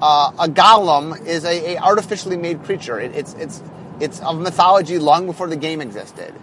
uh, 0.03 0.33
a 0.39 0.49
golem 0.49 1.27
is 1.27 1.45
a, 1.45 1.79
artificially 1.79 2.37
made 2.37 2.65
creature. 2.65 3.01
It, 3.01 3.15
it's 3.15 3.33
it's 3.35 3.63
it's 4.01 4.21
of 4.21 4.39
mythology 4.39 4.99
long 4.99 5.27
before 5.27 5.49
the 5.49 5.57
game 5.57 5.81
existed. 5.81 6.35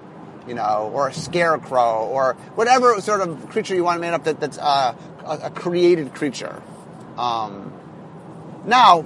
You 0.47 0.53
know, 0.53 0.91
or 0.93 1.07
a 1.07 1.13
scarecrow, 1.13 2.05
or 2.05 2.33
whatever 2.53 3.01
sort 3.01 3.21
of 3.21 3.49
creature 3.49 3.73
you 3.73 3.83
want 3.83 3.97
to 3.97 4.01
make 4.01 4.13
up 4.13 4.25
that, 4.25 4.39
that's 4.39 4.59
uh, 4.59 4.93
a, 5.25 5.39
a, 5.45 5.49
created 5.49 6.13
creature. 6.13 6.61
Um, 7.17 7.73
Now, 8.65 9.05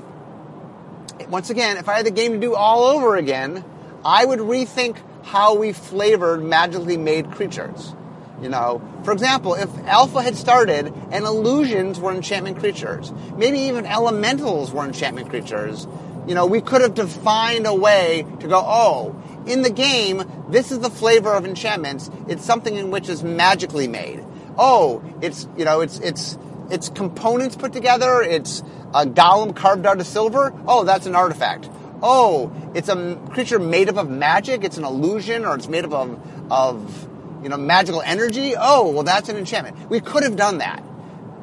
once 1.30 1.50
again, 1.50 1.78
if 1.78 1.88
I 1.88 1.96
had 1.98 2.06
the 2.06 2.12
game 2.12 2.34
to 2.34 2.40
do 2.40 2.56
all 2.56 2.84
over 2.84 3.16
again, 3.16 3.64
I 4.04 4.26
would 4.26 4.40
rethink 4.40 4.98
how 5.24 5.56
we 5.56 5.74
flavored 5.74 6.44
magically 6.44 6.98
made 6.98 7.32
creatures. 7.32 7.94
You 8.42 8.50
know, 8.50 8.82
for 9.04 9.12
example, 9.12 9.54
if 9.54 9.70
Alpha 9.86 10.22
had 10.22 10.38
started 10.38 10.94
and 11.12 11.26
illusions 11.26 12.00
were 12.00 12.14
enchantment 12.14 12.60
creatures, 12.60 13.12
maybe 13.36 13.60
even 13.60 13.86
elementals 13.86 14.72
were 14.72 14.86
enchantment 14.86 15.30
creatures, 15.30 15.88
you 16.26 16.36
know, 16.36 16.46
we 16.46 16.62
could 16.62 16.82
have 16.82 16.94
defined 16.94 17.68
a 17.68 17.74
way 17.74 18.26
to 18.40 18.48
go, 18.48 18.58
oh, 18.64 19.16
in 19.46 19.62
the 19.62 19.70
game, 19.70 20.24
this 20.50 20.72
is 20.72 20.80
the 20.80 20.90
flavor 20.90 21.34
of 21.34 21.46
enchantments. 21.46 22.10
It's 22.28 22.46
something 22.46 22.76
in 22.76 22.92
which 22.92 23.10
is 23.10 23.24
magically 23.24 23.88
made. 23.88 24.24
Oh, 24.58 25.04
it's, 25.22 25.48
you 25.58 25.66
know, 25.66 25.82
it's, 25.82 26.00
it's, 26.00 26.38
it's 26.70 26.90
components 26.90 27.56
put 27.56 27.74
together. 27.74 28.22
It's 28.22 28.62
a 28.94 29.06
golem 29.06 29.56
carved 29.56 29.86
out 29.86 30.00
of 30.00 30.06
silver. 30.06 30.54
Oh, 30.68 30.84
that's 30.84 31.06
an 31.06 31.16
artifact. 31.16 31.70
Oh, 32.02 32.52
it's 32.76 32.90
a 32.90 33.20
creature 33.32 33.60
made 33.60 33.90
up 33.90 33.98
of 33.98 34.10
magic. 34.10 34.64
It's 34.64 34.78
an 34.78 34.84
illusion 34.84 35.46
or 35.46 35.56
it's 35.56 35.68
made 35.68 35.86
up 35.86 35.94
of, 35.94 36.52
of, 36.52 37.10
you 37.44 37.50
know, 37.50 37.58
magical 37.58 38.02
energy. 38.02 38.54
Oh, 38.58 38.92
well, 38.92 39.04
that's 39.04 39.30
an 39.30 39.38
enchantment. 39.38 39.90
We 39.90 40.00
could 40.00 40.24
have 40.24 40.36
done 40.36 40.60
that. 40.60 40.84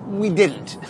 We 0.07 0.31
didn't. 0.31 0.79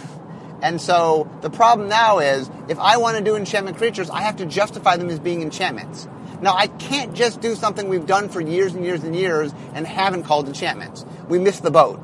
And 0.62 0.80
so 0.80 1.30
the 1.42 1.50
problem 1.50 1.88
now 1.88 2.18
is 2.18 2.50
if 2.68 2.78
I 2.78 2.96
want 2.96 3.18
to 3.18 3.22
do 3.22 3.36
enchantment 3.36 3.76
creatures, 3.76 4.08
I 4.08 4.22
have 4.22 4.36
to 4.36 4.46
justify 4.46 4.96
them 4.96 5.10
as 5.10 5.20
being 5.20 5.42
enchantments. 5.42 6.08
Now, 6.40 6.54
I 6.54 6.66
can't 6.66 7.14
just 7.14 7.40
do 7.40 7.54
something 7.54 7.88
we've 7.88 8.06
done 8.06 8.28
for 8.28 8.40
years 8.40 8.74
and 8.74 8.84
years 8.84 9.02
and 9.04 9.16
years 9.16 9.52
and 9.74 9.86
haven't 9.86 10.24
called 10.24 10.48
enchantments. 10.48 11.04
We 11.28 11.38
missed 11.38 11.62
the 11.62 11.70
boat. 11.70 12.02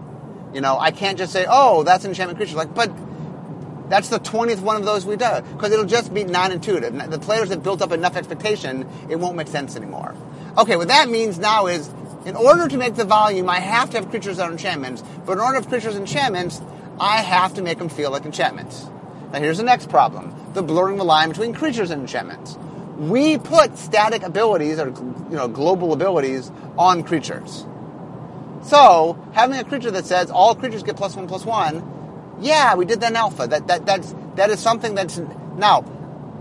You 0.55 0.61
know, 0.61 0.79
I 0.79 0.91
can't 0.91 1.19
just 1.19 1.33
say, 1.33 1.47
oh, 1.49 1.83
that's 1.83 2.05
an 2.05 2.11
enchantment 2.11 2.39
creature. 2.39 2.57
Like, 2.57 2.75
but 2.75 2.91
that's 3.89 4.09
the 4.09 4.19
20th 4.19 4.61
one 4.61 4.77
of 4.77 4.85
those 4.85 5.05
we've 5.05 5.19
done. 5.19 5.45
Because 5.53 5.73
it'll 5.73 5.85
just 5.85 6.15
be 6.15 6.25
non-intuitive. 6.25 7.11
The 7.11 7.19
players 7.19 7.51
have 7.51 7.63
built 7.63 7.83
up 7.83 7.93
enough 7.93 8.17
expectation, 8.17 8.89
it 9.09 9.17
won't 9.17 9.37
make 9.37 9.49
sense 9.49 9.77
anymore. 9.77 10.15
Okay, 10.57 10.77
what 10.77 10.89
that 10.89 11.09
means 11.09 11.39
now 11.39 11.67
is, 11.67 11.91
in 12.25 12.37
order 12.37 12.69
to 12.69 12.77
make 12.77 12.95
the 12.95 13.05
volume, 13.05 13.49
I 13.49 13.61
have 13.61 13.91
to 13.91 13.99
have 13.99 14.11
creatures 14.11 14.37
that 14.37 14.49
are 14.49 14.53
enchantments. 14.53 15.03
But 15.27 15.33
in 15.33 15.41
order 15.41 15.59
to 15.59 15.63
have 15.63 15.69
creatures 15.69 15.97
enchantments, 15.97 16.61
I 17.01 17.23
have 17.23 17.55
to 17.55 17.63
make 17.63 17.79
them 17.79 17.89
feel 17.89 18.11
like 18.11 18.25
enchantments. 18.25 18.87
Now 19.33 19.41
here's 19.41 19.59
the 19.59 19.65
next 19.65 19.89
problem. 19.89 20.35
The 20.53 20.63
blurring 20.63 20.99
the 20.99 21.05
line 21.05 21.31
between 21.31 21.55
creatures 21.55 21.91
and 21.91 22.03
enchantments. 22.03 22.57
We 22.97 23.39
put 23.39 23.79
static 23.79 24.23
abilities, 24.23 24.79
or 24.79 24.89
you 24.89 25.37
know, 25.37 25.49
global 25.49 25.93
abilities, 25.93 26.51
on 26.79 27.03
creatures. 27.03 27.67
So, 28.63 29.19
having 29.33 29.59
a 29.59 29.65
creature 29.65 29.91
that 29.91 30.07
says 30.07 30.31
all 30.31 30.55
creatures 30.55 30.83
get 30.83 30.97
plus 30.97 31.17
one 31.17 31.27
plus 31.27 31.45
one, 31.45 32.37
yeah, 32.41 32.75
we 32.75 32.85
did 32.85 33.01
that 33.01 33.11
in 33.11 33.17
alpha. 33.17 33.47
That, 33.47 33.67
that, 33.67 33.87
that's, 33.87 34.15
that 34.37 34.51
is 34.51 34.61
something 34.61 34.95
that's, 34.95 35.19
now, 35.57 35.85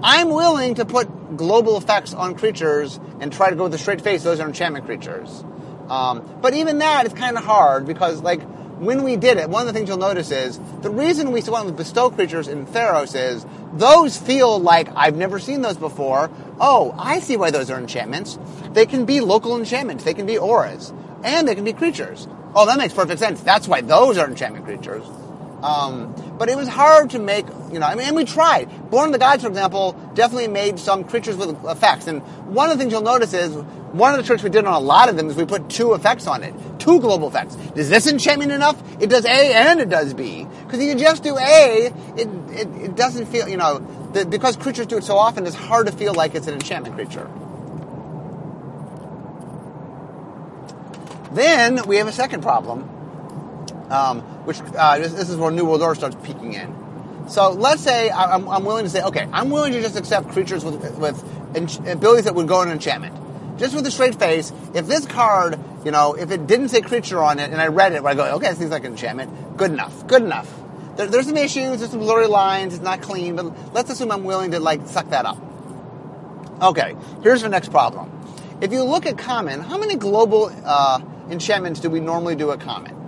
I'm 0.03 0.29
willing 0.29 0.75
to 0.75 0.85
put 0.85 1.37
global 1.37 1.77
effects 1.77 2.13
on 2.13 2.35
creatures 2.35 2.99
and 3.19 3.31
try 3.31 3.49
to 3.49 3.55
go 3.55 3.63
with 3.63 3.73
a 3.73 3.77
straight 3.77 4.01
face, 4.01 4.23
those 4.23 4.39
are 4.39 4.47
enchantment 4.47 4.85
creatures. 4.85 5.43
Um, 5.89 6.39
but 6.41 6.53
even 6.53 6.79
that 6.79 7.05
is 7.05 7.13
kind 7.13 7.37
of 7.37 7.43
hard 7.43 7.85
because, 7.85 8.21
like, 8.21 8.41
when 8.81 9.03
we 9.03 9.15
did 9.15 9.37
it, 9.37 9.47
one 9.47 9.61
of 9.61 9.67
the 9.67 9.73
things 9.73 9.87
you'll 9.87 9.99
notice 9.99 10.31
is 10.31 10.59
the 10.81 10.89
reason 10.89 11.31
we 11.31 11.41
went 11.43 11.67
with 11.67 11.77
bestow 11.77 12.09
creatures 12.09 12.47
in 12.47 12.65
Theros 12.65 13.15
is 13.15 13.45
those 13.73 14.17
feel 14.17 14.59
like 14.59 14.89
I've 14.95 15.15
never 15.15 15.37
seen 15.37 15.61
those 15.61 15.77
before. 15.77 16.31
Oh, 16.59 16.95
I 16.97 17.19
see 17.19 17.37
why 17.37 17.51
those 17.51 17.69
are 17.69 17.77
enchantments. 17.77 18.39
They 18.73 18.87
can 18.87 19.05
be 19.05 19.21
local 19.21 19.55
enchantments. 19.55 20.03
They 20.03 20.15
can 20.15 20.25
be 20.25 20.39
auras 20.39 20.91
and 21.23 21.47
they 21.47 21.53
can 21.53 21.63
be 21.63 21.73
creatures. 21.73 22.27
Oh, 22.55 22.65
that 22.65 22.79
makes 22.79 22.93
perfect 22.93 23.19
sense. 23.19 23.41
That's 23.41 23.67
why 23.67 23.81
those 23.81 24.17
are 24.17 24.27
enchantment 24.27 24.65
creatures. 24.65 25.05
Um, 25.63 26.15
but 26.37 26.49
it 26.49 26.57
was 26.57 26.67
hard 26.67 27.11
to 27.11 27.19
make, 27.19 27.45
you 27.71 27.79
know, 27.79 27.85
I 27.85 27.95
mean, 27.95 28.07
and 28.07 28.15
we 28.15 28.25
tried. 28.25 28.65
Born 28.89 29.07
of 29.07 29.13
the 29.13 29.19
Gods, 29.19 29.43
for 29.43 29.49
example, 29.49 29.93
definitely 30.15 30.47
made 30.47 30.79
some 30.79 31.03
creatures 31.03 31.37
with 31.37 31.63
effects. 31.65 32.07
And 32.07 32.21
one 32.47 32.69
of 32.69 32.77
the 32.77 32.81
things 32.81 32.91
you'll 32.91 33.01
notice 33.01 33.33
is 33.33 33.53
one 33.91 34.13
of 34.13 34.17
the 34.17 34.23
tricks 34.23 34.41
we 34.41 34.49
did 34.49 34.65
on 34.65 34.73
a 34.73 34.79
lot 34.79 35.09
of 35.09 35.17
them 35.17 35.29
is 35.29 35.35
we 35.35 35.45
put 35.45 35.69
two 35.69 35.93
effects 35.93 36.25
on 36.25 36.43
it, 36.43 36.55
two 36.79 36.99
global 36.99 37.27
effects. 37.27 37.55
Is 37.75 37.89
this 37.89 38.07
enchantment 38.07 38.51
enough? 38.51 38.81
It 38.99 39.09
does 39.09 39.25
A 39.25 39.53
and 39.53 39.79
it 39.79 39.89
does 39.89 40.13
B. 40.13 40.47
Because 40.63 40.79
if 40.79 40.87
you 40.87 40.95
just 40.95 41.21
do 41.21 41.37
A, 41.37 41.93
it, 42.15 42.27
it, 42.49 42.67
it 42.83 42.95
doesn't 42.95 43.27
feel, 43.27 43.47
you 43.47 43.57
know, 43.57 43.79
the, 44.13 44.25
because 44.25 44.57
creatures 44.57 44.87
do 44.87 44.97
it 44.97 45.03
so 45.03 45.17
often, 45.17 45.45
it's 45.45 45.55
hard 45.55 45.87
to 45.87 45.93
feel 45.93 46.13
like 46.13 46.33
it's 46.33 46.47
an 46.47 46.53
enchantment 46.55 46.95
creature. 46.95 47.29
Then 51.33 51.85
we 51.87 51.97
have 51.97 52.07
a 52.07 52.11
second 52.11 52.41
problem, 52.41 52.89
um, 53.91 54.21
which 54.45 54.59
uh, 54.77 54.97
this, 54.97 55.13
this, 55.13 55.29
is 55.29 55.35
where 55.35 55.51
New 55.51 55.65
World 55.65 55.81
Order 55.81 55.95
starts 55.95 56.15
peeking 56.23 56.53
in. 56.53 57.27
So 57.27 57.51
let's 57.51 57.81
say 57.81 58.09
I'm, 58.09 58.47
I'm, 58.49 58.65
willing 58.65 58.85
to 58.85 58.89
say, 58.89 59.03
okay, 59.03 59.27
I'm 59.31 59.49
willing 59.49 59.73
to 59.73 59.81
just 59.81 59.97
accept 59.97 60.29
creatures 60.29 60.63
with, 60.65 60.97
with 60.97 61.87
abilities 61.87 62.25
that 62.25 62.35
would 62.35 62.47
go 62.47 62.61
in 62.61 62.69
enchantment. 62.69 63.15
Just 63.59 63.75
with 63.75 63.85
a 63.85 63.91
straight 63.91 64.15
face, 64.15 64.51
if 64.73 64.87
this 64.87 65.05
card, 65.05 65.59
you 65.85 65.91
know, 65.91 66.13
if 66.13 66.31
it 66.31 66.47
didn't 66.47 66.69
say 66.69 66.81
creature 66.81 67.19
on 67.19 67.37
it 67.37 67.51
and 67.51 67.61
I 67.61 67.67
read 67.67 67.93
it, 67.93 68.01
where 68.01 68.13
I 68.13 68.15
go, 68.15 68.25
okay, 68.35 68.47
it 68.47 68.57
seems 68.57 68.71
like 68.71 68.85
an 68.85 68.93
enchantment, 68.93 69.57
good 69.57 69.71
enough, 69.71 70.07
good 70.07 70.23
enough. 70.23 70.51
There, 70.95 71.07
there's 71.07 71.27
some 71.27 71.37
issues, 71.37 71.79
there's 71.79 71.91
some 71.91 71.99
blurry 71.99 72.27
lines, 72.27 72.73
it's 72.73 72.83
not 72.83 73.01
clean, 73.01 73.35
but 73.35 73.73
let's 73.73 73.89
assume 73.91 74.11
I'm 74.11 74.23
willing 74.23 74.51
to, 74.51 74.59
like, 74.59 74.87
suck 74.87 75.09
that 75.09 75.25
up. 75.25 75.37
Okay, 76.61 76.95
here's 77.23 77.41
the 77.41 77.49
next 77.49 77.69
problem. 77.69 78.11
If 78.61 78.71
you 78.71 78.83
look 78.83 79.05
at 79.05 79.17
common, 79.17 79.61
how 79.61 79.77
many 79.77 79.95
global 79.95 80.51
uh, 80.63 81.01
enchantments 81.29 81.79
do 81.79 81.89
we 81.89 81.99
normally 81.99 82.35
do 82.35 82.51
at 82.51 82.59
Common? 82.59 83.00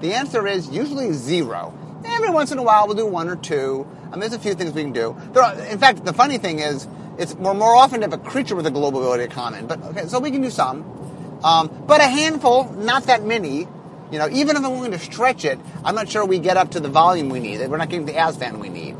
The 0.00 0.14
answer 0.14 0.46
is 0.46 0.68
usually 0.68 1.12
zero. 1.12 1.76
Every 2.04 2.30
once 2.30 2.52
in 2.52 2.58
a 2.58 2.62
while 2.62 2.86
we'll 2.86 2.96
do 2.96 3.06
one 3.06 3.28
or 3.28 3.36
two. 3.36 3.86
I 4.06 4.10
mean, 4.10 4.20
there's 4.20 4.34
a 4.34 4.38
few 4.38 4.54
things 4.54 4.72
we 4.72 4.82
can 4.82 4.92
do. 4.92 5.16
Are, 5.34 5.54
in 5.62 5.78
fact, 5.78 6.04
the 6.04 6.12
funny 6.12 6.38
thing 6.38 6.60
is, 6.60 6.86
it's 7.18 7.34
more, 7.36 7.54
more 7.54 7.74
often 7.74 8.00
to 8.00 8.08
have 8.08 8.12
a 8.12 8.18
creature 8.18 8.54
with 8.54 8.66
a 8.66 8.70
global 8.70 9.00
ability 9.00 9.26
to 9.26 9.34
Common. 9.34 9.66
But 9.66 9.82
okay, 9.82 10.06
so 10.06 10.20
we 10.20 10.30
can 10.30 10.42
do 10.42 10.50
some. 10.50 11.40
Um, 11.42 11.84
but 11.86 12.00
a 12.00 12.04
handful, 12.04 12.64
not 12.72 13.04
that 13.04 13.24
many. 13.24 13.66
You 14.12 14.18
know, 14.18 14.28
even 14.30 14.56
if 14.56 14.64
I'm 14.64 14.72
willing 14.72 14.92
to 14.92 14.98
stretch 14.98 15.44
it, 15.44 15.58
I'm 15.84 15.94
not 15.94 16.08
sure 16.08 16.24
we 16.24 16.38
get 16.38 16.56
up 16.56 16.72
to 16.72 16.80
the 16.80 16.88
volume 16.88 17.28
we 17.28 17.40
need. 17.40 17.58
We're 17.68 17.76
not 17.76 17.88
getting 17.88 18.06
the 18.06 18.12
ASFAN 18.12 18.60
we 18.60 18.68
need. 18.68 18.96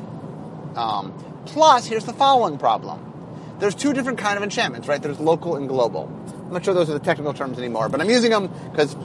Um, 0.76 1.12
plus, 1.46 1.86
here's 1.86 2.04
the 2.04 2.12
following 2.12 2.58
problem. 2.58 3.02
There's 3.58 3.74
two 3.74 3.92
different 3.92 4.18
kind 4.18 4.36
of 4.36 4.42
enchantments, 4.42 4.88
right? 4.88 5.00
There's 5.00 5.20
local 5.20 5.56
and 5.56 5.68
global. 5.68 6.10
I'm 6.46 6.52
not 6.52 6.64
sure 6.64 6.74
those 6.74 6.90
are 6.90 6.94
the 6.94 7.04
technical 7.04 7.32
terms 7.32 7.58
anymore, 7.58 7.88
but 7.88 8.00
I'm 8.00 8.10
using 8.10 8.30
them 8.30 8.50
because 8.70 8.96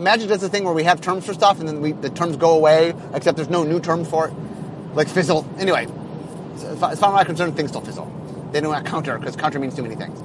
Magic 0.00 0.28
does 0.28 0.40
the 0.40 0.48
thing 0.48 0.64
where 0.64 0.72
we 0.72 0.84
have 0.84 1.00
terms 1.00 1.26
for 1.26 1.34
stuff 1.34 1.60
and 1.60 1.68
then 1.68 1.80
we, 1.82 1.92
the 1.92 2.08
terms 2.08 2.36
go 2.36 2.56
away, 2.56 2.94
except 3.12 3.36
there's 3.36 3.50
no 3.50 3.64
new 3.64 3.80
term 3.80 4.04
for 4.04 4.28
it, 4.28 4.34
like 4.94 5.08
fizzle. 5.08 5.46
Anyway, 5.58 5.86
as 6.54 6.78
far 6.78 6.90
as 6.92 7.02
I'm 7.02 7.26
concerned, 7.26 7.56
things 7.56 7.70
still 7.70 7.82
fizzle. 7.82 8.10
They 8.52 8.60
don't 8.60 8.84
counter 8.86 9.18
because 9.18 9.36
counter 9.36 9.58
means 9.58 9.76
too 9.76 9.82
many 9.82 9.96
things. 9.96 10.18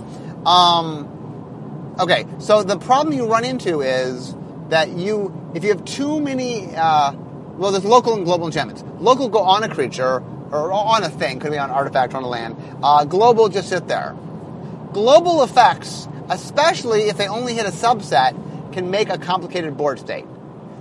Um, 0.45 1.95
okay, 1.99 2.25
so 2.39 2.63
the 2.63 2.77
problem 2.77 3.13
you 3.13 3.27
run 3.27 3.43
into 3.43 3.81
is 3.81 4.33
that 4.69 4.89
you, 4.89 5.51
if 5.53 5.63
you 5.63 5.69
have 5.71 5.83
too 5.83 6.21
many, 6.21 6.73
uh, 6.75 7.11
well, 7.57 7.71
there's 7.71 7.85
local 7.85 8.13
and 8.13 8.23
global 8.23 8.45
enchantments. 8.45 8.83
Local 8.99 9.27
go 9.27 9.39
on 9.39 9.63
a 9.63 9.69
creature 9.69 10.23
or 10.51 10.71
on 10.71 11.03
a 11.03 11.09
thing, 11.09 11.39
could 11.39 11.51
be 11.51 11.57
on 11.57 11.69
an 11.69 11.75
artifact 11.75 12.13
or 12.13 12.17
on 12.17 12.23
a 12.23 12.27
land. 12.27 12.55
Uh, 12.81 13.03
global 13.03 13.49
just 13.49 13.67
sit 13.69 13.87
there 13.87 14.15
global 14.95 15.43
effects, 15.43 16.07
especially 16.29 17.09
if 17.09 17.17
they 17.17 17.27
only 17.27 17.53
hit 17.53 17.65
a 17.65 17.69
subset, 17.69 18.33
can 18.75 18.91
make 18.91 19.09
a 19.09 19.17
complicated 19.17 19.77
board 19.77 19.97
state. 19.99 20.25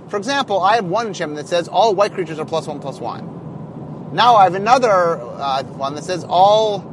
For 0.09 0.17
example, 0.17 0.61
I 0.61 0.75
have 0.75 0.85
one 0.85 1.07
enchantment 1.07 1.41
that 1.41 1.49
says 1.49 1.67
all 1.67 1.95
white 1.95 2.13
creatures 2.13 2.37
are 2.37 2.45
plus 2.45 2.67
one 2.67 2.79
plus 2.79 2.99
one. 2.99 4.11
Now 4.13 4.35
I 4.35 4.43
have 4.43 4.53
another 4.53 5.17
uh, 5.17 5.63
one 5.63 5.95
that 5.95 6.03
says 6.03 6.25
all 6.27 6.83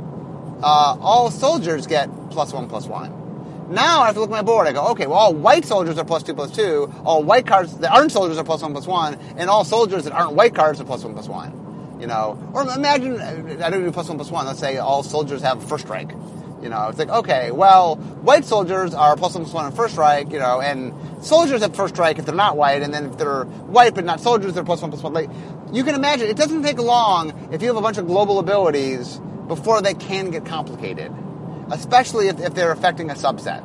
uh, 0.62 0.96
all 1.00 1.30
soldiers 1.30 1.86
get 1.86 2.08
plus 2.30 2.52
one 2.52 2.68
plus 2.68 2.86
one. 2.86 3.18
Now 3.68 4.02
I 4.02 4.06
have 4.06 4.14
to 4.14 4.20
look 4.20 4.30
at 4.30 4.32
my 4.32 4.42
board. 4.42 4.66
I 4.66 4.72
go, 4.72 4.88
okay, 4.88 5.06
well, 5.06 5.18
all 5.18 5.34
white 5.34 5.64
soldiers 5.64 5.98
are 5.98 6.04
plus 6.04 6.22
two 6.22 6.34
plus 6.34 6.52
two. 6.52 6.92
All 7.04 7.22
white 7.22 7.46
cards 7.46 7.76
that 7.78 7.92
aren't 7.92 8.12
soldiers 8.12 8.38
are 8.38 8.44
plus 8.44 8.62
one 8.62 8.72
plus 8.72 8.86
one, 8.86 9.14
and 9.36 9.50
all 9.50 9.64
soldiers 9.64 10.04
that 10.04 10.12
aren't 10.12 10.34
white 10.34 10.54
cards 10.54 10.80
are 10.80 10.84
plus 10.84 11.04
one 11.04 11.14
plus 11.14 11.28
one. 11.28 11.98
You 12.00 12.06
know, 12.06 12.38
or 12.54 12.62
imagine 12.62 13.20
I 13.20 13.70
don't 13.70 13.82
do 13.84 13.90
plus 13.92 14.08
one 14.08 14.18
plus 14.18 14.30
one. 14.30 14.46
Let's 14.46 14.60
say 14.60 14.78
all 14.78 15.02
soldiers 15.02 15.42
have 15.42 15.62
first 15.68 15.84
strike. 15.84 16.12
You 16.62 16.68
know, 16.68 16.88
it's 16.88 16.98
like, 16.98 17.08
okay, 17.08 17.50
well, 17.50 17.96
white 17.96 18.44
soldiers 18.44 18.94
are 18.94 19.16
plus 19.16 19.34
one 19.34 19.42
plus 19.42 19.54
one 19.54 19.64
on 19.64 19.72
first 19.72 19.94
strike, 19.94 20.30
you 20.30 20.38
know, 20.38 20.60
and 20.60 20.94
soldiers 21.24 21.60
have 21.62 21.74
first 21.74 21.94
strike 21.94 22.18
if 22.18 22.24
they're 22.24 22.34
not 22.34 22.56
white, 22.56 22.82
and 22.82 22.94
then 22.94 23.06
if 23.06 23.18
they're 23.18 23.44
white 23.44 23.94
but 23.96 24.04
not 24.04 24.20
soldiers, 24.20 24.54
they're 24.54 24.62
plus 24.62 24.80
one 24.80 24.90
plus 24.90 25.02
one. 25.02 25.12
Like, 25.12 25.28
you 25.72 25.82
can 25.82 25.96
imagine, 25.96 26.28
it 26.28 26.36
doesn't 26.36 26.62
take 26.62 26.78
long 26.78 27.50
if 27.52 27.62
you 27.62 27.68
have 27.68 27.76
a 27.76 27.80
bunch 27.80 27.98
of 27.98 28.06
global 28.06 28.38
abilities 28.38 29.18
before 29.48 29.82
they 29.82 29.94
can 29.94 30.30
get 30.30 30.46
complicated, 30.46 31.12
especially 31.72 32.28
if, 32.28 32.38
if 32.38 32.54
they're 32.54 32.70
affecting 32.72 33.10
a 33.10 33.14
subset. 33.14 33.62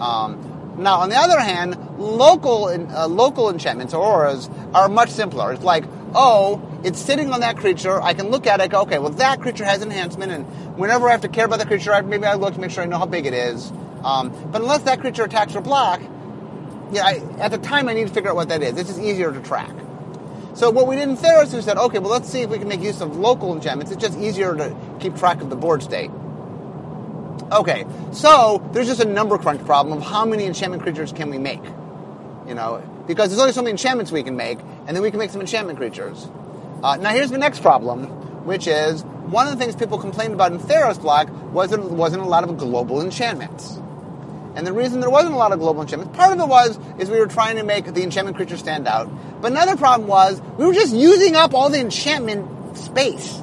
Um, 0.00 0.74
now, 0.78 1.00
on 1.00 1.10
the 1.10 1.16
other 1.16 1.38
hand, 1.38 1.76
local 1.98 2.64
uh, 2.64 3.06
local 3.06 3.50
enchantments 3.50 3.92
or 3.92 4.02
auras 4.02 4.48
are 4.72 4.88
much 4.88 5.10
simpler. 5.10 5.52
It's 5.52 5.62
like, 5.62 5.84
oh, 6.14 6.62
it's 6.84 6.98
sitting 6.98 7.32
on 7.32 7.40
that 7.40 7.56
creature. 7.56 8.00
I 8.00 8.14
can 8.14 8.28
look 8.28 8.46
at 8.46 8.60
it. 8.60 8.70
Go, 8.70 8.82
okay, 8.82 8.98
well 8.98 9.10
that 9.10 9.40
creature 9.40 9.64
has 9.64 9.82
enhancement, 9.82 10.32
and 10.32 10.46
whenever 10.76 11.08
I 11.08 11.12
have 11.12 11.22
to 11.22 11.28
care 11.28 11.44
about 11.44 11.58
the 11.58 11.66
creature, 11.66 11.92
I, 11.92 12.00
maybe 12.00 12.24
I 12.24 12.34
look 12.34 12.54
to 12.54 12.60
make 12.60 12.70
sure 12.70 12.82
I 12.82 12.86
know 12.86 12.98
how 12.98 13.06
big 13.06 13.26
it 13.26 13.34
is. 13.34 13.72
Um, 14.04 14.30
but 14.50 14.62
unless 14.62 14.82
that 14.82 15.00
creature 15.00 15.24
attacks 15.24 15.54
or 15.54 15.60
block, 15.60 16.00
yeah, 16.92 17.04
I, 17.04 17.22
at 17.38 17.50
the 17.50 17.58
time 17.58 17.88
I 17.88 17.94
need 17.94 18.08
to 18.08 18.12
figure 18.12 18.30
out 18.30 18.36
what 18.36 18.48
that 18.48 18.62
is. 18.62 18.76
It's 18.76 18.90
just 18.90 19.00
easier 19.00 19.32
to 19.32 19.40
track. 19.40 19.74
So 20.54 20.70
what 20.70 20.86
we 20.86 20.96
did 20.96 21.08
in 21.08 21.16
Theros 21.16 21.44
is 21.44 21.54
we 21.54 21.62
said, 21.62 21.78
okay, 21.78 21.98
well 21.98 22.10
let's 22.10 22.28
see 22.28 22.42
if 22.42 22.50
we 22.50 22.58
can 22.58 22.68
make 22.68 22.82
use 22.82 23.00
of 23.00 23.16
local 23.16 23.54
enchantments. 23.54 23.90
It's 23.90 24.02
just 24.02 24.18
easier 24.18 24.54
to 24.54 24.76
keep 25.00 25.16
track 25.16 25.40
of 25.40 25.48
the 25.48 25.56
board 25.56 25.82
state. 25.82 26.10
Okay, 27.50 27.86
so 28.12 28.66
there's 28.72 28.86
just 28.86 29.00
a 29.00 29.06
number 29.06 29.38
crunch 29.38 29.64
problem 29.64 29.98
of 29.98 30.04
how 30.04 30.24
many 30.24 30.44
enchantment 30.44 30.82
creatures 30.82 31.12
can 31.12 31.30
we 31.30 31.38
make? 31.38 31.62
You 32.46 32.54
know, 32.54 32.82
because 33.06 33.30
there's 33.30 33.40
only 33.40 33.52
so 33.52 33.62
many 33.62 33.72
enchantments 33.72 34.12
we 34.12 34.22
can 34.22 34.36
make, 34.36 34.58
and 34.86 34.96
then 34.96 35.02
we 35.02 35.10
can 35.10 35.18
make 35.18 35.30
some 35.30 35.40
enchantment 35.40 35.78
creatures. 35.78 36.28
Uh, 36.82 36.96
now 36.96 37.10
here's 37.10 37.30
the 37.30 37.38
next 37.38 37.60
problem, 37.60 38.06
which 38.44 38.66
is 38.66 39.02
one 39.02 39.46
of 39.46 39.56
the 39.56 39.64
things 39.64 39.76
people 39.76 39.98
complained 39.98 40.34
about 40.34 40.52
in 40.52 40.58
Theros 40.58 41.00
block 41.00 41.30
was 41.52 41.70
there 41.70 41.80
wasn't 41.80 42.22
a 42.22 42.26
lot 42.26 42.42
of 42.42 42.56
global 42.58 43.00
enchantments. 43.00 43.80
And 44.54 44.66
the 44.66 44.72
reason 44.72 45.00
there 45.00 45.08
wasn't 45.08 45.34
a 45.34 45.36
lot 45.36 45.52
of 45.52 45.60
global 45.60 45.80
enchantments, 45.80 46.16
part 46.16 46.32
of 46.32 46.40
it 46.40 46.48
was 46.48 46.78
is 46.98 47.08
we 47.08 47.18
were 47.18 47.28
trying 47.28 47.56
to 47.56 47.62
make 47.62 47.86
the 47.86 48.02
enchantment 48.02 48.36
creature 48.36 48.56
stand 48.56 48.88
out. 48.88 49.08
But 49.40 49.52
another 49.52 49.76
problem 49.76 50.08
was 50.08 50.42
we 50.58 50.66
were 50.66 50.74
just 50.74 50.94
using 50.94 51.36
up 51.36 51.54
all 51.54 51.70
the 51.70 51.80
enchantment 51.80 52.76
space. 52.76 53.40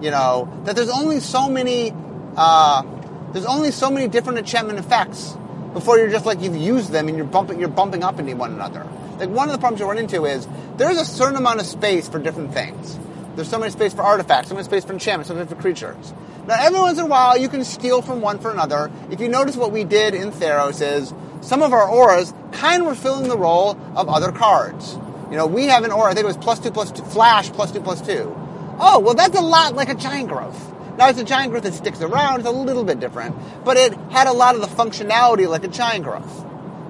You 0.00 0.12
know 0.12 0.48
that 0.64 0.76
there's 0.76 0.90
only 0.90 1.18
so 1.18 1.48
many 1.48 1.92
uh, 2.36 2.84
there's 3.32 3.44
only 3.44 3.72
so 3.72 3.90
many 3.90 4.06
different 4.06 4.38
enchantment 4.38 4.78
effects 4.78 5.36
before 5.78 5.96
you're 5.96 6.10
just 6.10 6.26
like 6.26 6.40
you've 6.40 6.56
used 6.56 6.90
them 6.90 7.06
and 7.08 7.16
you're 7.16 7.26
bumping 7.26 7.60
you're 7.60 7.68
bumping 7.68 8.02
up 8.02 8.18
into 8.18 8.34
one 8.34 8.52
another. 8.52 8.84
Like 9.18 9.28
one 9.28 9.48
of 9.48 9.52
the 9.52 9.58
problems 9.58 9.80
you 9.80 9.86
run 9.86 9.98
into 9.98 10.24
is 10.24 10.48
there's 10.76 10.98
a 10.98 11.04
certain 11.04 11.36
amount 11.36 11.60
of 11.60 11.66
space 11.66 12.08
for 12.08 12.18
different 12.18 12.52
things. 12.52 12.98
There's 13.36 13.48
so 13.48 13.58
much 13.58 13.72
space 13.72 13.94
for 13.94 14.02
artifacts, 14.02 14.48
so 14.48 14.56
much 14.56 14.64
space 14.64 14.84
for 14.84 14.92
enchantments, 14.92 15.28
so 15.28 15.34
much 15.34 15.48
for 15.48 15.54
creatures. 15.54 16.12
Now, 16.48 16.56
every 16.58 16.80
once 16.80 16.98
in 16.98 17.04
a 17.04 17.08
while, 17.08 17.38
you 17.38 17.48
can 17.48 17.62
steal 17.62 18.02
from 18.02 18.20
one 18.20 18.40
for 18.40 18.50
another. 18.50 18.90
If 19.10 19.20
you 19.20 19.28
notice 19.28 19.56
what 19.56 19.70
we 19.70 19.84
did 19.84 20.14
in 20.14 20.32
Theros 20.32 20.82
is 20.82 21.14
some 21.42 21.62
of 21.62 21.72
our 21.72 21.88
auras 21.88 22.34
kind 22.50 22.82
of 22.82 22.88
were 22.88 22.96
filling 22.96 23.28
the 23.28 23.38
role 23.38 23.78
of 23.94 24.08
other 24.08 24.32
cards. 24.32 24.98
You 25.30 25.36
know, 25.36 25.46
we 25.46 25.66
have 25.66 25.84
an 25.84 25.92
aura, 25.92 26.10
I 26.10 26.14
think 26.14 26.24
it 26.24 26.26
was 26.26 26.36
plus 26.36 26.58
two, 26.58 26.72
plus 26.72 26.90
two, 26.90 27.04
flash, 27.04 27.50
plus 27.50 27.70
two, 27.70 27.80
plus 27.80 28.00
two. 28.00 28.34
Oh, 28.80 28.98
well, 28.98 29.14
that's 29.14 29.36
a 29.36 29.42
lot 29.42 29.74
like 29.74 29.88
a 29.88 29.94
giant 29.94 30.28
growth. 30.28 30.74
Now, 30.98 31.08
it's 31.08 31.20
a 31.20 31.24
giant 31.24 31.52
growth 31.52 31.62
that 31.62 31.74
sticks 31.74 32.02
around, 32.02 32.40
it's 32.40 32.48
a 32.48 32.50
little 32.50 32.82
bit 32.82 32.98
different, 32.98 33.36
but 33.64 33.76
it 33.76 33.94
had 34.10 34.26
a 34.26 34.32
lot 34.32 34.56
of 34.56 34.60
the 34.60 34.66
functionality 34.66 35.48
like 35.48 35.62
a 35.62 35.68
giant 35.68 36.04
growth. 36.04 36.44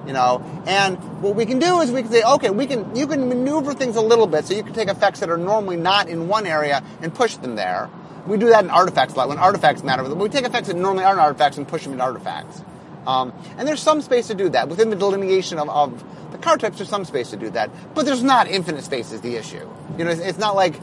You 0.07 0.13
know, 0.13 0.41
and 0.65 0.97
what 1.21 1.35
we 1.35 1.45
can 1.45 1.59
do 1.59 1.81
is 1.81 1.91
we 1.91 2.01
can 2.01 2.09
say, 2.09 2.23
okay, 2.23 2.49
we 2.49 2.65
can, 2.65 2.95
you 2.95 3.05
can 3.05 3.29
maneuver 3.29 3.75
things 3.75 3.95
a 3.95 4.01
little 4.01 4.25
bit 4.25 4.45
so 4.45 4.55
you 4.55 4.63
can 4.63 4.73
take 4.73 4.87
effects 4.87 5.19
that 5.19 5.29
are 5.29 5.37
normally 5.37 5.77
not 5.77 6.09
in 6.09 6.27
one 6.27 6.47
area 6.47 6.83
and 7.03 7.13
push 7.13 7.35
them 7.35 7.55
there. 7.55 7.87
We 8.25 8.37
do 8.37 8.49
that 8.49 8.63
in 8.63 8.71
artifacts 8.71 9.13
a 9.13 9.17
lot 9.17 9.29
when 9.29 9.37
artifacts 9.37 9.83
matter. 9.83 10.01
But 10.01 10.17
we 10.17 10.27
take 10.27 10.45
effects 10.45 10.67
that 10.69 10.75
normally 10.75 11.03
aren't 11.03 11.19
artifacts 11.19 11.57
and 11.57 11.67
push 11.67 11.83
them 11.83 11.91
into 11.91 12.03
artifacts. 12.03 12.63
Um, 13.05 13.31
and 13.59 13.67
there's 13.67 13.81
some 13.81 14.01
space 14.01 14.27
to 14.27 14.35
do 14.35 14.49
that 14.49 14.69
within 14.69 14.89
the 14.89 14.95
delineation 14.95 15.59
of, 15.59 15.69
of, 15.69 16.03
the 16.31 16.39
card 16.39 16.59
types. 16.59 16.77
There's 16.77 16.89
some 16.89 17.05
space 17.05 17.29
to 17.31 17.37
do 17.37 17.51
that, 17.51 17.69
but 17.93 18.05
there's 18.05 18.23
not 18.23 18.47
infinite 18.47 18.83
space. 18.83 19.11
Is 19.11 19.21
the 19.21 19.35
issue? 19.35 19.67
You 19.97 20.05
know, 20.05 20.11
it's, 20.11 20.21
it's 20.21 20.39
not 20.39 20.55
like 20.55 20.79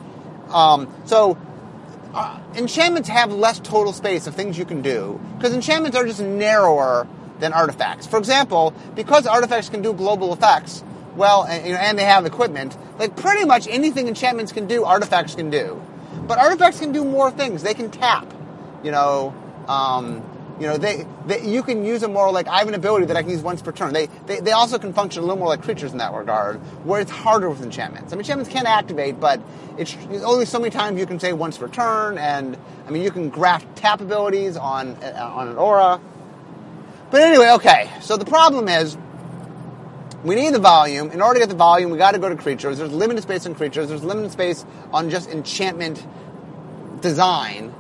um, 0.50 0.92
so. 1.04 1.36
Uh, 2.16 2.40
enchantments 2.54 3.10
have 3.10 3.30
less 3.30 3.60
total 3.60 3.92
space 3.92 4.26
of 4.26 4.34
things 4.34 4.56
you 4.56 4.64
can 4.64 4.80
do 4.80 5.20
because 5.36 5.52
enchantments 5.52 5.94
are 5.94 6.06
just 6.06 6.18
narrower 6.18 7.06
than 7.40 7.52
artifacts. 7.52 8.06
For 8.06 8.18
example, 8.18 8.72
because 8.94 9.26
artifacts 9.26 9.68
can 9.68 9.82
do 9.82 9.92
global 9.92 10.32
effects, 10.32 10.82
well, 11.14 11.44
and, 11.44 11.66
you 11.66 11.74
know, 11.74 11.78
and 11.78 11.98
they 11.98 12.04
have 12.04 12.24
equipment, 12.24 12.74
like 12.98 13.16
pretty 13.16 13.44
much 13.44 13.68
anything 13.68 14.08
enchantments 14.08 14.50
can 14.50 14.66
do, 14.66 14.82
artifacts 14.84 15.34
can 15.34 15.50
do. 15.50 15.82
But 16.26 16.38
artifacts 16.38 16.80
can 16.80 16.90
do 16.90 17.04
more 17.04 17.30
things. 17.30 17.62
They 17.62 17.74
can 17.74 17.90
tap. 17.90 18.32
You 18.82 18.92
know, 18.92 19.34
um, 19.68 20.24
you 20.58 20.66
know, 20.66 20.78
they, 20.78 21.06
they, 21.26 21.46
you 21.46 21.62
can 21.62 21.84
use 21.84 22.00
them 22.00 22.14
more 22.14 22.32
like 22.32 22.48
I 22.48 22.58
have 22.58 22.68
an 22.68 22.74
ability 22.74 23.06
that 23.06 23.16
I 23.16 23.22
can 23.22 23.30
use 23.30 23.42
once 23.42 23.60
per 23.60 23.72
turn. 23.72 23.92
They, 23.92 24.06
they, 24.26 24.40
they 24.40 24.52
also 24.52 24.78
can 24.78 24.94
function 24.94 25.22
a 25.22 25.26
little 25.26 25.38
more 25.38 25.48
like 25.48 25.62
creatures 25.62 25.92
in 25.92 25.98
that 25.98 26.14
regard, 26.14 26.56
where 26.84 27.00
it's 27.00 27.10
harder 27.10 27.50
with 27.50 27.62
enchantments. 27.62 28.12
I 28.12 28.16
mean, 28.16 28.20
enchantments 28.20 28.50
can 28.50 28.66
activate, 28.66 29.20
but 29.20 29.40
it's, 29.76 29.94
only 30.24 30.46
so 30.46 30.58
many 30.58 30.70
times 30.70 30.98
you 30.98 31.06
can 31.06 31.20
say 31.20 31.34
once 31.34 31.58
per 31.58 31.68
turn, 31.68 32.16
and 32.16 32.56
I 32.86 32.90
mean, 32.90 33.02
you 33.02 33.10
can 33.10 33.28
graft 33.28 33.76
tap 33.76 34.00
abilities 34.00 34.56
on 34.56 34.96
uh, 35.02 35.30
on 35.34 35.48
an 35.48 35.58
aura. 35.58 36.00
But 37.10 37.20
anyway, 37.20 37.50
okay. 37.52 37.90
So 38.00 38.16
the 38.16 38.24
problem 38.24 38.68
is, 38.68 38.96
we 40.24 40.34
need 40.34 40.54
the 40.54 40.58
volume. 40.58 41.10
In 41.10 41.20
order 41.20 41.34
to 41.34 41.40
get 41.40 41.48
the 41.50 41.54
volume, 41.56 41.90
we 41.90 41.98
got 41.98 42.12
to 42.12 42.18
go 42.18 42.28
to 42.28 42.36
creatures. 42.36 42.78
There's 42.78 42.92
limited 42.92 43.22
space 43.22 43.46
on 43.46 43.54
creatures. 43.54 43.88
There's 43.88 44.02
limited 44.02 44.32
space 44.32 44.64
on 44.92 45.10
just 45.10 45.28
enchantment 45.28 46.04
design. 47.00 47.74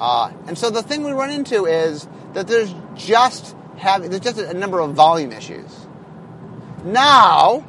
Uh, 0.00 0.32
and 0.46 0.58
so 0.58 0.70
the 0.70 0.82
thing 0.82 1.04
we 1.04 1.12
run 1.12 1.30
into 1.30 1.66
is 1.66 2.06
that 2.32 2.46
there's 2.48 2.74
just 2.96 3.54
have 3.76 4.02
there's 4.08 4.20
just 4.20 4.38
a 4.38 4.54
number 4.54 4.80
of 4.80 4.94
volume 4.94 5.32
issues. 5.32 5.70
Now, 6.84 7.64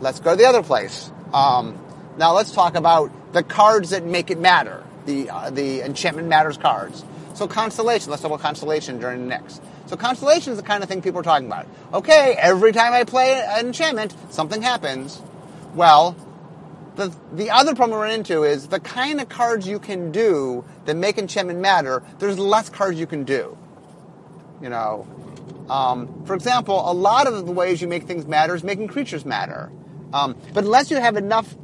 let's 0.00 0.20
go 0.20 0.32
to 0.32 0.36
the 0.36 0.46
other 0.46 0.62
place. 0.62 1.10
Um, 1.32 1.78
now 2.18 2.34
let's 2.34 2.52
talk 2.52 2.74
about 2.74 3.10
the 3.32 3.42
cards 3.42 3.90
that 3.90 4.04
make 4.04 4.30
it 4.30 4.38
matter. 4.38 4.82
The 5.04 5.30
uh, 5.30 5.50
the 5.50 5.82
enchantment 5.82 6.28
matters 6.28 6.56
cards. 6.56 7.04
So 7.34 7.46
constellation. 7.46 8.10
Let's 8.10 8.22
talk 8.22 8.30
about 8.30 8.40
constellation 8.40 8.98
during 8.98 9.20
the 9.20 9.26
next. 9.26 9.62
So 9.86 9.96
constellation 9.96 10.52
is 10.52 10.58
the 10.58 10.64
kind 10.64 10.82
of 10.82 10.88
thing 10.88 11.02
people 11.02 11.20
are 11.20 11.24
talking 11.24 11.46
about. 11.46 11.66
Okay, 11.92 12.34
every 12.38 12.72
time 12.72 12.92
I 12.92 13.04
play 13.04 13.40
an 13.46 13.66
enchantment, 13.66 14.14
something 14.30 14.62
happens. 14.62 15.22
Well, 15.74 16.16
the, 16.96 17.14
the 17.32 17.50
other 17.50 17.74
problem 17.74 17.98
we 17.98 18.04
run 18.04 18.14
into 18.14 18.44
is 18.44 18.68
the 18.68 18.80
kind 18.80 19.20
of 19.20 19.28
cards 19.28 19.66
you 19.66 19.78
can 19.78 20.12
do 20.12 20.64
that 20.86 20.96
make 20.96 21.18
enchantment 21.18 21.60
matter, 21.60 22.02
there's 22.18 22.38
less 22.38 22.68
cards 22.68 22.98
you 22.98 23.06
can 23.06 23.24
do. 23.24 23.56
You 24.60 24.70
know, 24.70 25.06
um, 25.68 26.24
for 26.24 26.34
example, 26.34 26.90
a 26.90 26.92
lot 26.92 27.26
of 27.26 27.46
the 27.46 27.52
ways 27.52 27.80
you 27.80 27.88
make 27.88 28.04
things 28.04 28.26
matter 28.26 28.54
is 28.54 28.64
making 28.64 28.88
creatures 28.88 29.24
matter. 29.24 29.70
Um, 30.12 30.36
but 30.54 30.64
unless 30.64 30.90
you 30.90 30.98
have 30.98 31.16
enough 31.16 31.54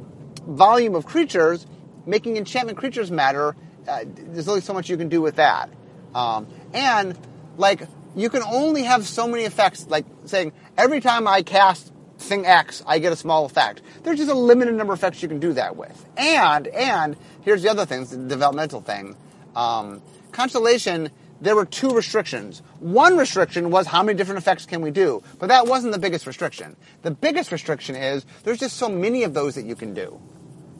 volume 0.45 0.95
of 0.95 1.05
creatures, 1.05 1.65
making 2.05 2.37
enchantment 2.37 2.77
creatures 2.77 3.09
matter, 3.09 3.55
uh, 3.87 4.03
there's 4.05 4.47
only 4.47 4.61
so 4.61 4.73
much 4.73 4.89
you 4.89 4.97
can 4.97 5.09
do 5.09 5.21
with 5.21 5.37
that. 5.37 5.69
Um, 6.13 6.47
and, 6.73 7.17
like, 7.57 7.87
you 8.15 8.29
can 8.29 8.43
only 8.43 8.83
have 8.83 9.07
so 9.07 9.27
many 9.27 9.43
effects, 9.43 9.87
like 9.87 10.05
saying, 10.25 10.53
every 10.77 10.99
time 10.99 11.27
I 11.27 11.41
cast 11.41 11.92
thing 12.23 12.45
X, 12.45 12.83
I 12.85 12.99
get 12.99 13.13
a 13.13 13.15
small 13.15 13.45
effect. 13.45 13.81
There's 14.03 14.17
just 14.17 14.31
a 14.31 14.35
limited 14.35 14.75
number 14.75 14.93
of 14.93 14.99
effects 14.99 15.21
you 15.21 15.29
can 15.29 15.39
do 15.39 15.53
that 15.53 15.75
with. 15.75 16.05
And, 16.17 16.67
and, 16.67 17.15
here's 17.41 17.61
the 17.63 17.69
other 17.69 17.85
thing, 17.85 18.05
the 18.05 18.17
developmental 18.17 18.81
thing. 18.81 19.15
Um, 19.55 20.01
Constellation, 20.31 21.11
there 21.41 21.55
were 21.55 21.65
two 21.65 21.93
restrictions. 21.93 22.61
One 22.79 23.17
restriction 23.17 23.69
was 23.69 23.85
how 23.85 24.01
many 24.01 24.17
different 24.17 24.39
effects 24.39 24.65
can 24.65 24.81
we 24.81 24.91
do, 24.91 25.21
but 25.39 25.47
that 25.47 25.67
wasn't 25.67 25.93
the 25.93 25.99
biggest 25.99 26.25
restriction. 26.25 26.75
The 27.01 27.11
biggest 27.11 27.51
restriction 27.51 27.95
is 27.95 28.25
there's 28.43 28.59
just 28.59 28.77
so 28.77 28.89
many 28.89 29.23
of 29.23 29.33
those 29.33 29.55
that 29.55 29.65
you 29.65 29.75
can 29.75 29.93
do. 29.93 30.01
You 30.01 30.07
know 30.07 30.19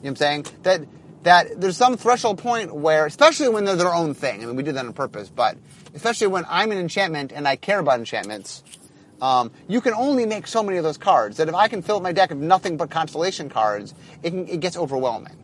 what 0.00 0.08
I'm 0.10 0.16
saying? 0.16 0.46
That 0.62 0.80
that 1.24 1.60
there's 1.60 1.76
some 1.76 1.96
threshold 1.96 2.38
point 2.38 2.74
where, 2.74 3.06
especially 3.06 3.48
when 3.48 3.64
they're 3.64 3.76
their 3.76 3.94
own 3.94 4.14
thing. 4.14 4.42
I 4.42 4.46
mean, 4.46 4.56
we 4.56 4.62
did 4.62 4.76
that 4.76 4.84
on 4.84 4.92
purpose, 4.92 5.30
but 5.30 5.56
especially 5.94 6.26
when 6.26 6.44
I'm 6.48 6.70
an 6.70 6.78
enchantment 6.78 7.32
and 7.32 7.48
I 7.48 7.56
care 7.56 7.78
about 7.78 7.98
enchantments, 7.98 8.62
um, 9.24 9.50
you 9.68 9.80
can 9.80 9.94
only 9.94 10.26
make 10.26 10.46
so 10.46 10.62
many 10.62 10.76
of 10.76 10.84
those 10.84 10.98
cards. 10.98 11.38
That 11.38 11.48
if 11.48 11.54
I 11.54 11.68
can 11.68 11.80
fill 11.80 11.96
up 11.96 12.02
my 12.02 12.12
deck 12.12 12.30
of 12.30 12.36
nothing 12.36 12.76
but 12.76 12.90
constellation 12.90 13.48
cards, 13.48 13.94
it, 14.22 14.30
can, 14.30 14.46
it 14.46 14.60
gets 14.60 14.76
overwhelming. 14.76 15.36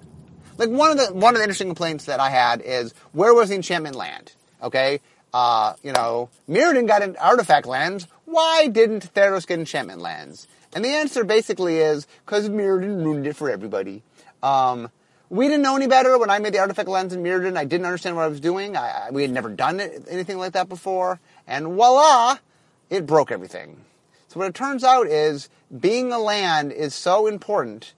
Like 0.59 0.69
one 0.69 0.91
of 0.91 0.99
the 0.99 1.15
one 1.15 1.35
of 1.35 1.39
the 1.39 1.45
interesting 1.45 1.69
complaints 1.69 2.05
that 2.05 2.21
I 2.21 2.29
had 2.29 2.61
is 2.61 2.93
where 3.13 3.33
was 3.33 3.49
the 3.49 3.55
enchantment 3.55 3.97
land? 3.97 4.33
Okay, 4.63 5.01
uh, 5.33 5.73
you 5.83 5.93
know, 5.93 6.29
Mirrodin 6.47 6.87
got 6.87 7.03
an 7.03 7.17
artifact 7.17 7.67
lands. 7.67 8.07
Why 8.27 8.69
didn't 8.69 9.15
Theros 9.15 9.47
get 9.47 9.59
enchantment 9.59 10.03
lands? 10.03 10.47
And 10.75 10.85
the 10.85 10.91
answer 10.91 11.25
basically 11.25 11.79
is 11.79 12.07
because 12.27 12.51
Mirrodin 12.51 13.03
ruined 13.03 13.27
it 13.27 13.35
for 13.35 13.49
everybody. 13.49 14.03
Um, 14.43 14.91
we 15.31 15.49
didn't 15.49 15.63
know 15.63 15.77
any 15.77 15.87
better 15.87 16.19
when 16.19 16.29
I 16.29 16.39
made 16.39 16.53
the 16.53 16.59
artifact 16.59 16.89
lands 16.89 17.15
in 17.15 17.23
Mirrodin. 17.23 17.57
I 17.57 17.65
didn't 17.65 17.87
understand 17.87 18.17
what 18.17 18.25
I 18.25 18.29
was 18.29 18.41
doing. 18.41 18.77
I, 18.77 19.07
I, 19.07 19.11
we 19.11 19.23
had 19.23 19.31
never 19.31 19.49
done 19.49 19.81
it, 19.81 20.05
anything 20.11 20.37
like 20.37 20.53
that 20.53 20.69
before. 20.69 21.19
And 21.47 21.65
voila, 21.69 22.37
it 22.91 23.07
broke 23.07 23.31
everything. 23.33 23.85
So 24.29 24.39
what 24.39 24.49
it 24.49 24.55
turns 24.55 24.85
out 24.85 25.07
is 25.07 25.49
being 25.81 26.13
a 26.13 26.19
land 26.19 26.73
is 26.73 26.95
so 26.95 27.27
important 27.27 27.95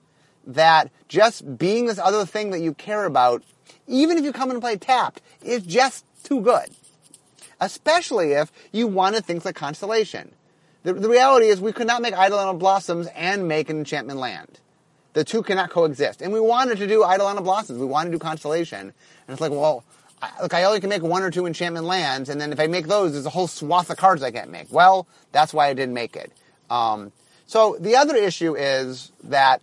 that 0.47 0.91
just 1.09 1.59
being 1.59 1.87
this 1.87 1.99
other 1.99 2.25
thing 2.25 2.51
that 2.51 2.61
you 2.61 2.75
care 2.75 3.05
about, 3.05 3.43
even 3.87 4.17
if 4.19 4.25
you 4.25 4.33
come 4.33 4.51
and 4.51 4.61
play 4.61 4.77
tapped, 4.77 5.21
is 5.43 5.63
just 5.63 6.05
too 6.23 6.41
good. 6.41 6.71
Especially 7.61 8.33
if 8.33 8.51
you 8.73 8.87
wanted 8.87 9.25
things 9.25 9.45
like 9.45 9.55
Constellation. 9.55 10.33
The, 10.83 10.95
the 10.95 11.09
reality 11.09 11.47
is 11.47 11.61
we 11.61 11.73
could 11.73 11.87
not 11.87 12.03
make 12.03 12.15
Eidolon 12.15 12.49
of 12.49 12.59
Blossoms 12.59 13.07
and 13.15 13.47
make 13.47 13.71
an 13.71 13.79
enchantment 13.79 14.19
land. 14.19 14.59
The 15.13 15.25
two 15.25 15.43
cannot 15.43 15.71
coexist. 15.71 16.23
And 16.23 16.33
we 16.33 16.41
wanted 16.41 16.79
to 16.79 16.87
do 16.87 17.05
Eidolon 17.05 17.37
of 17.37 17.45
Blossoms. 17.45 17.79
We 17.79 17.87
wanted 17.87 18.11
to 18.11 18.17
do 18.17 18.19
Constellation. 18.19 18.81
And 18.81 18.95
it's 19.29 19.41
like, 19.41 19.53
well, 19.53 19.85
Look, 20.41 20.55
I 20.55 20.65
only 20.65 20.81
can 20.81 20.89
make 20.89 21.03
one 21.03 21.23
or 21.23 21.31
two 21.31 21.47
enchantment 21.47 21.87
lands, 21.87 22.29
and 22.29 22.41
then 22.41 22.53
if 22.53 22.61
I 22.61 22.69
make 22.69 22.87
those, 22.87 23.13
there's 23.13 23.27
a 23.27 23.31
whole 23.31 23.49
swath 23.49 23.91
of 23.91 23.97
cards 23.97 24.23
I 24.23 24.31
can't 24.31 24.51
make. 24.51 24.73
Well, 24.73 25.09
that's 25.33 25.53
why 25.53 25.69
I 25.69 25.75
didn't 25.75 25.95
make 25.95 26.15
it. 26.15 26.33
Um, 26.71 27.13
so 27.47 27.77
the 27.81 27.97
other 27.97 28.15
issue 28.15 28.55
is 28.55 29.13
that 29.25 29.63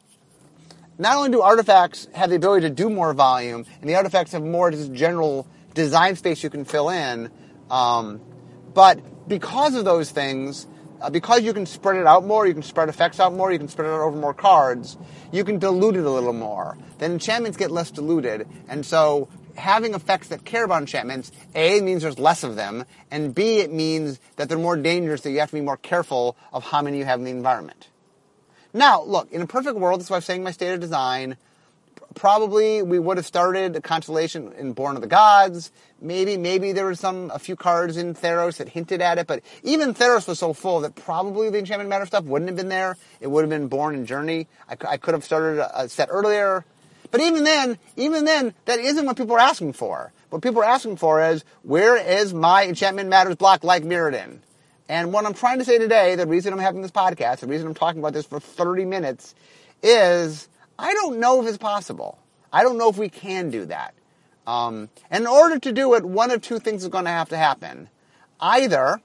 not 0.98 1.16
only 1.16 1.32
do 1.32 1.42
artifacts 1.42 2.08
have 2.14 2.30
the 2.30 2.36
ability 2.36 2.68
to 2.68 2.74
do 2.74 2.90
more 2.90 3.14
volume, 3.14 3.66
and 3.80 3.90
the 3.90 3.96
artifacts 3.96 4.34
have 4.34 4.44
more 4.44 4.70
just 4.70 4.92
general 4.92 5.48
design 5.74 6.18
space 6.18 6.44
you 6.44 6.50
can 6.50 6.66
fill 6.66 6.90
in, 6.90 7.32
um, 7.72 8.20
but 8.74 9.00
because 9.30 9.76
of 9.76 9.86
those 9.86 10.12
things, 10.12 10.68
uh, 11.02 11.10
because 11.10 11.42
you 11.44 11.54
can 11.54 11.66
spread 11.66 11.96
it 11.96 12.06
out 12.06 12.26
more, 12.26 12.46
you 12.46 12.54
can 12.54 12.64
spread 12.64 12.90
effects 12.90 13.22
out 13.22 13.34
more, 13.34 13.50
you 13.50 13.58
can 13.58 13.70
spread 13.70 13.88
it 13.88 13.92
out 13.92 14.02
over 14.02 14.18
more 14.18 14.34
cards, 14.34 14.98
you 15.32 15.46
can 15.46 15.58
dilute 15.58 15.96
it 15.96 16.04
a 16.04 16.10
little 16.10 16.34
more. 16.34 16.78
Then 16.98 17.14
enchantments 17.14 17.58
get 17.58 17.72
less 17.72 17.92
diluted, 17.92 18.46
and 18.68 18.86
so 18.86 19.30
having 19.56 19.94
effects 19.94 20.30
that 20.30 20.46
care 20.46 20.64
about 20.64 20.82
enchantments, 20.82 21.32
A, 21.56 21.82
means 21.82 22.02
there's 22.02 22.20
less 22.20 22.44
of 22.44 22.56
them, 22.56 22.86
and 23.12 23.34
B, 23.34 23.60
it 23.60 23.72
means 23.72 24.20
that 24.36 24.50
they're 24.50 24.58
more 24.58 24.78
dangerous, 24.78 25.22
that 25.22 25.32
you 25.32 25.40
have 25.40 25.50
to 25.50 25.56
be 25.56 25.62
more 25.62 25.78
careful 25.78 26.36
of 26.54 26.64
how 26.64 26.82
many 26.82 26.98
you 26.98 27.06
have 27.06 27.20
in 27.20 27.26
the 27.26 27.32
environment. 27.32 27.88
Now, 28.74 29.02
look, 29.02 29.32
in 29.32 29.42
a 29.42 29.48
perfect 29.48 29.78
world, 29.78 30.00
that's 30.00 30.10
why 30.10 30.18
I'm 30.18 30.22
saying 30.22 30.44
my 30.44 30.52
state 30.52 30.74
of 30.74 30.80
design, 30.80 31.38
probably 32.16 32.82
we 32.82 33.00
would 33.00 33.18
have 33.18 33.26
started 33.26 33.76
a 33.76 33.82
constellation 33.82 34.54
in 34.54 34.74
Born 34.74 34.96
of 34.96 35.02
the 35.02 35.08
Gods. 35.08 35.72
Maybe, 36.02 36.38
maybe 36.38 36.72
there 36.72 36.86
were 36.86 36.96
some, 36.96 37.32
a 37.34 37.40
few 37.40 37.56
cards 37.56 37.98
in 37.98 38.14
Theros 38.14 38.58
that 38.58 38.70
hinted 38.70 39.02
at 39.02 39.18
it, 39.18 39.28
but 39.28 39.42
even 39.64 39.94
Theros 39.94 40.28
was 40.28 40.40
so 40.40 40.54
full 40.54 40.82
that 40.82 40.96
probably 40.96 41.50
the 41.50 41.60
Enchantment 41.60 41.90
Matter 41.90 42.06
stuff 42.06 42.24
wouldn't 42.24 42.50
have 42.50 42.58
been 42.58 42.70
there. 42.70 42.98
It 43.20 43.28
would 43.28 43.42
have 43.42 43.50
been 43.50 43.68
Born 43.68 43.96
and 43.96 44.08
Journey. 44.08 44.48
I, 44.70 44.78
I 44.88 44.98
could 44.98 45.14
have 45.14 45.24
started 45.24 45.60
a, 45.60 45.82
a 45.82 45.90
set 45.90 46.10
earlier. 46.12 46.64
But 47.12 47.22
even 47.22 47.44
then, 47.44 47.78
even 47.96 48.26
then, 48.26 48.54
that 48.66 48.80
isn't 48.80 49.06
what 49.06 49.18
people 49.18 49.36
are 49.36 49.40
asking 49.40 49.74
for. 49.74 50.12
What 50.30 50.42
people 50.42 50.62
are 50.62 50.66
asking 50.66 50.98
for 50.98 51.24
is, 51.24 51.44
where 51.64 51.98
is 51.98 52.34
my 52.34 52.66
Enchantment 52.66 53.10
Matters 53.10 53.36
block 53.36 53.64
like 53.64 53.84
Mirrodin? 53.84 54.40
And 54.88 55.12
what 55.14 55.26
I'm 55.26 55.34
trying 55.34 55.60
to 55.60 55.66
say 55.66 55.78
today, 55.78 56.16
the 56.16 56.28
reason 56.28 56.54
I'm 56.54 56.60
having 56.60 56.82
this 56.82 56.92
podcast, 56.92 57.40
the 57.40 57.48
reason 57.48 57.68
I'm 57.68 57.74
talking 57.74 58.00
about 58.00 58.14
this 58.14 58.26
for 58.26 58.40
30 58.40 58.86
minutes, 58.86 59.36
is 59.82 60.48
I 60.78 60.94
don't 60.94 61.20
know 61.20 61.42
if 61.42 61.48
it's 61.48 61.58
possible. 61.58 62.20
I 62.52 62.64
don't 62.64 62.78
know 62.78 62.90
if 62.90 62.98
we 62.98 63.10
can 63.10 63.50
do 63.50 63.66
that. 63.66 63.94
Um, 64.48 64.90
in 65.12 65.28
order 65.28 65.60
to 65.60 65.72
do 65.72 65.94
it, 65.94 66.04
one 66.04 66.32
of 66.32 66.42
two 66.42 66.60
things 66.60 66.84
is 66.84 66.90
going 66.90 67.06
to 67.06 67.12
have 67.12 67.30
to 67.30 67.38
happen. 67.38 67.90
Either 68.40 69.00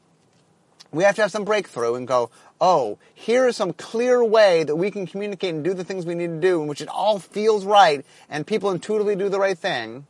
we 0.90 1.04
have 1.04 1.16
to 1.16 1.22
have 1.22 1.30
some 1.30 1.44
breakthrough 1.44 1.96
and 1.96 2.06
go, 2.08 2.30
oh, 2.60 2.98
here 3.14 3.46
is 3.46 3.56
some 3.56 3.72
clear 3.72 4.24
way 4.24 4.64
that 4.64 4.76
we 4.76 4.90
can 4.90 5.06
communicate 5.06 5.54
and 5.54 5.64
do 5.64 5.74
the 5.74 5.84
things 5.84 6.06
we 6.06 6.14
need 6.14 6.28
to 6.28 6.40
do 6.40 6.62
in 6.62 6.68
which 6.68 6.80
it 6.80 6.88
all 6.88 7.18
feels 7.18 7.64
right 7.64 8.04
and 8.28 8.46
people 8.46 8.70
intuitively 8.70 9.16
do 9.16 9.28
the 9.28 9.38
right 9.38 9.58
thing. 9.58 10.06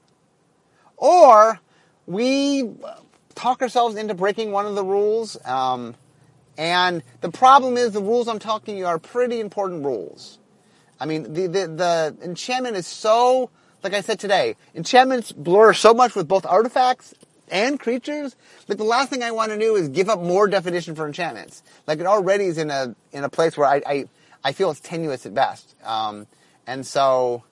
Or 0.96 1.60
we 2.06 2.70
talk 3.34 3.62
ourselves 3.62 3.96
into 3.96 4.14
breaking 4.14 4.52
one 4.52 4.66
of 4.66 4.74
the 4.74 4.84
rules. 4.84 5.36
Um, 5.44 5.94
and 6.56 7.02
the 7.20 7.30
problem 7.30 7.76
is 7.76 7.92
the 7.92 8.00
rules 8.00 8.28
I'm 8.28 8.38
talking 8.38 8.74
to 8.74 8.78
you 8.78 8.86
are 8.86 8.98
pretty 8.98 9.40
important 9.40 9.84
rules. 9.84 10.38
I 11.00 11.06
mean, 11.06 11.32
the, 11.32 11.46
the, 11.48 11.66
the 11.66 12.16
enchantment 12.22 12.76
is 12.76 12.86
so, 12.86 13.50
like 13.82 13.94
I 13.94 14.00
said 14.00 14.20
today, 14.20 14.54
enchantments 14.74 15.32
blur 15.32 15.72
so 15.72 15.92
much 15.92 16.14
with 16.14 16.28
both 16.28 16.46
artifacts 16.46 17.14
and 17.48 17.78
creatures. 17.78 18.36
Like 18.68 18.78
the 18.78 18.84
last 18.84 19.10
thing 19.10 19.22
I 19.22 19.30
want 19.30 19.52
to 19.52 19.58
do 19.58 19.76
is 19.76 19.88
give 19.88 20.08
up 20.08 20.20
more 20.20 20.46
definition 20.48 20.94
for 20.94 21.06
enchantments. 21.06 21.62
Like 21.86 22.00
it 22.00 22.06
already 22.06 22.44
is 22.46 22.58
in 22.58 22.70
a 22.70 22.94
in 23.12 23.24
a 23.24 23.28
place 23.28 23.56
where 23.56 23.66
I 23.66 23.82
I, 23.86 24.08
I 24.42 24.52
feel 24.52 24.70
it's 24.70 24.80
tenuous 24.80 25.26
at 25.26 25.34
best. 25.34 25.74
Um, 25.84 26.26
and 26.66 26.86
so, 26.86 27.44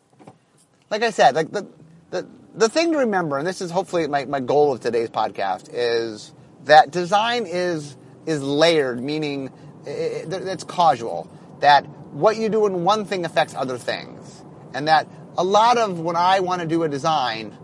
like 0.91 1.03
I 1.03 1.11
said, 1.11 1.35
like 1.35 1.51
the 1.51 1.67
the 2.11 2.27
the 2.55 2.69
thing 2.69 2.93
to 2.93 2.99
remember, 2.99 3.39
and 3.39 3.47
this 3.47 3.61
is 3.61 3.71
hopefully 3.71 4.07
my, 4.07 4.25
my 4.27 4.41
goal 4.41 4.73
of 4.73 4.81
today's 4.81 5.09
podcast, 5.09 5.71
is 5.73 6.33
that 6.65 6.91
design 6.91 7.47
is 7.47 7.97
is 8.27 8.43
layered, 8.43 9.03
meaning 9.03 9.51
it, 9.87 10.33
it, 10.33 10.43
it's 10.47 10.65
causal. 10.65 11.29
That 11.61 11.87
what 12.13 12.37
you 12.37 12.49
do 12.49 12.67
in 12.67 12.85
one 12.85 13.05
thing 13.05 13.25
affects 13.25 13.55
other 13.55 13.79
things. 13.79 14.43
And 14.75 14.89
that 14.89 15.09
a 15.37 15.45
lot 15.45 15.79
of 15.79 16.01
when 16.01 16.17
I 16.17 16.41
want 16.41 16.61
to 16.61 16.69
do 16.69 16.83
a 16.83 16.89
design, 16.89 17.57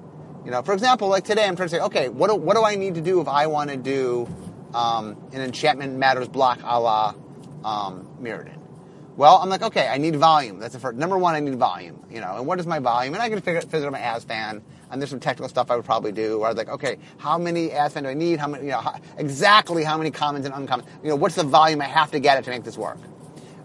you 0.49 0.53
know, 0.53 0.63
for 0.63 0.73
example, 0.73 1.09
like 1.09 1.25
today 1.25 1.45
I'm 1.45 1.57
trying 1.57 1.69
to 1.69 1.75
say, 1.77 1.83
okay, 1.83 2.09
what 2.09 2.31
do, 2.31 2.37
what 2.37 2.57
do 2.57 2.65
I 2.65 2.75
need 2.75 2.95
to 2.95 3.03
do 3.03 3.21
if 3.21 3.29
I 3.29 3.49
want 3.49 3.69
to 3.69 3.77
do 3.77 4.27
um, 4.73 5.15
an 5.35 5.43
enchantment 5.43 5.99
matters 5.99 6.27
block 6.27 6.61
a 6.65 6.81
la 6.81 7.15
um, 7.63 8.09
Mirrodin? 8.19 8.57
Well, 9.19 9.37
I'm 9.37 9.51
like, 9.51 9.61
okay, 9.61 9.87
I 9.87 9.99
need 9.99 10.17
volume. 10.17 10.59
That's 10.59 10.73
the 10.73 10.81
first. 10.81 10.97
Number 10.97 11.19
one, 11.19 11.35
I 11.35 11.41
need 11.41 11.57
volume. 11.57 12.03
You 12.11 12.23
know, 12.23 12.37
and 12.39 12.47
what 12.47 12.59
is 12.61 12.67
my 12.67 12.79
volume? 12.79 13.13
And 13.13 13.23
I 13.23 13.29
can 13.29 13.43
figure, 13.43 13.61
figure 13.61 13.85
out 13.89 13.93
my 13.93 13.99
ASFAN. 13.99 14.63
And 14.91 15.03
there's 15.03 15.11
some 15.11 15.21
technical 15.21 15.51
stuff 15.51 15.71
I 15.71 15.77
would 15.77 15.85
probably 15.85 16.13
do. 16.13 16.39
Where 16.39 16.47
I 16.47 16.53
was 16.53 16.57
like, 16.57 16.71
okay, 16.71 16.97
how 17.19 17.37
many 17.37 17.69
ASFAN 17.69 18.05
do 18.05 18.09
I 18.09 18.15
need? 18.15 18.39
How 18.39 18.49
many? 18.49 18.65
You 18.65 18.71
know, 18.71 18.81
how, 18.81 18.99
exactly 19.19 19.85
how 19.85 19.99
many 19.99 20.11
commons 20.11 20.47
and 20.47 20.55
uncommons? 20.55 20.87
You 21.03 21.11
know, 21.11 21.17
what's 21.17 21.35
the 21.35 21.45
volume 21.45 21.83
I 21.83 21.89
have 21.89 22.11
to 22.13 22.21
get 22.21 22.39
it 22.39 22.45
to 22.45 22.51
make 22.51 22.65
this 22.65 22.79
work? 22.79 22.97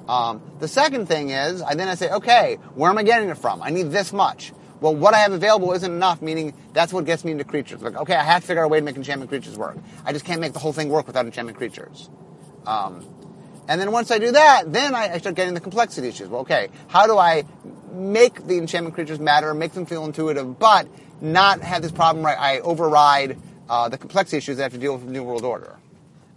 Um, 0.09 0.41
the 0.59 0.67
second 0.67 1.05
thing 1.05 1.29
is, 1.29 1.61
I 1.61 1.75
then 1.75 1.87
I 1.87 1.95
say, 1.95 2.09
okay, 2.09 2.57
where 2.75 2.89
am 2.89 2.97
I 2.97 3.03
getting 3.03 3.29
it 3.29 3.37
from? 3.37 3.61
I 3.61 3.69
need 3.69 3.89
this 3.89 4.11
much. 4.11 4.51
Well, 4.83 4.93
what 4.93 5.13
I 5.13 5.19
have 5.19 5.31
available 5.31 5.71
isn't 5.71 5.89
enough, 5.89 6.21
meaning 6.21 6.53
that's 6.73 6.91
what 6.91 7.05
gets 7.05 7.23
me 7.23 7.31
into 7.31 7.45
creatures. 7.45 7.81
Like, 7.81 7.95
okay, 7.95 8.15
I 8.15 8.23
have 8.23 8.41
to 8.41 8.47
figure 8.47 8.63
out 8.63 8.65
a 8.65 8.67
way 8.67 8.79
to 8.79 8.83
make 8.83 8.97
enchantment 8.97 9.29
creatures 9.29 9.57
work. 9.57 9.77
I 10.03 10.11
just 10.11 10.25
can't 10.25 10.41
make 10.41 10.51
the 10.51 10.59
whole 10.59 10.73
thing 10.73 10.89
work 10.89 11.07
without 11.07 11.25
enchantment 11.25 11.57
creatures. 11.57 12.09
Um, 12.65 13.07
and 13.69 13.79
then 13.79 13.93
once 13.93 14.11
I 14.11 14.19
do 14.19 14.33
that, 14.33 14.73
then 14.73 14.93
I, 14.93 15.13
I, 15.13 15.17
start 15.19 15.35
getting 15.35 15.53
the 15.53 15.61
complexity 15.61 16.09
issues. 16.09 16.27
Well, 16.27 16.41
okay, 16.41 16.67
how 16.89 17.07
do 17.07 17.17
I 17.17 17.45
make 17.93 18.45
the 18.45 18.57
enchantment 18.57 18.93
creatures 18.93 19.21
matter, 19.21 19.53
make 19.53 19.71
them 19.71 19.85
feel 19.85 20.03
intuitive, 20.03 20.59
but 20.59 20.89
not 21.21 21.61
have 21.61 21.81
this 21.81 21.93
problem 21.93 22.21
where 22.21 22.37
I 22.37 22.59
override 22.59 23.37
uh, 23.69 23.87
the 23.87 23.97
complexity 23.97 24.35
issues 24.35 24.57
that 24.57 24.63
I 24.63 24.65
have 24.65 24.73
to 24.73 24.79
deal 24.79 24.97
with 24.97 25.05
the 25.05 25.13
New 25.13 25.23
World 25.23 25.45
Order? 25.45 25.77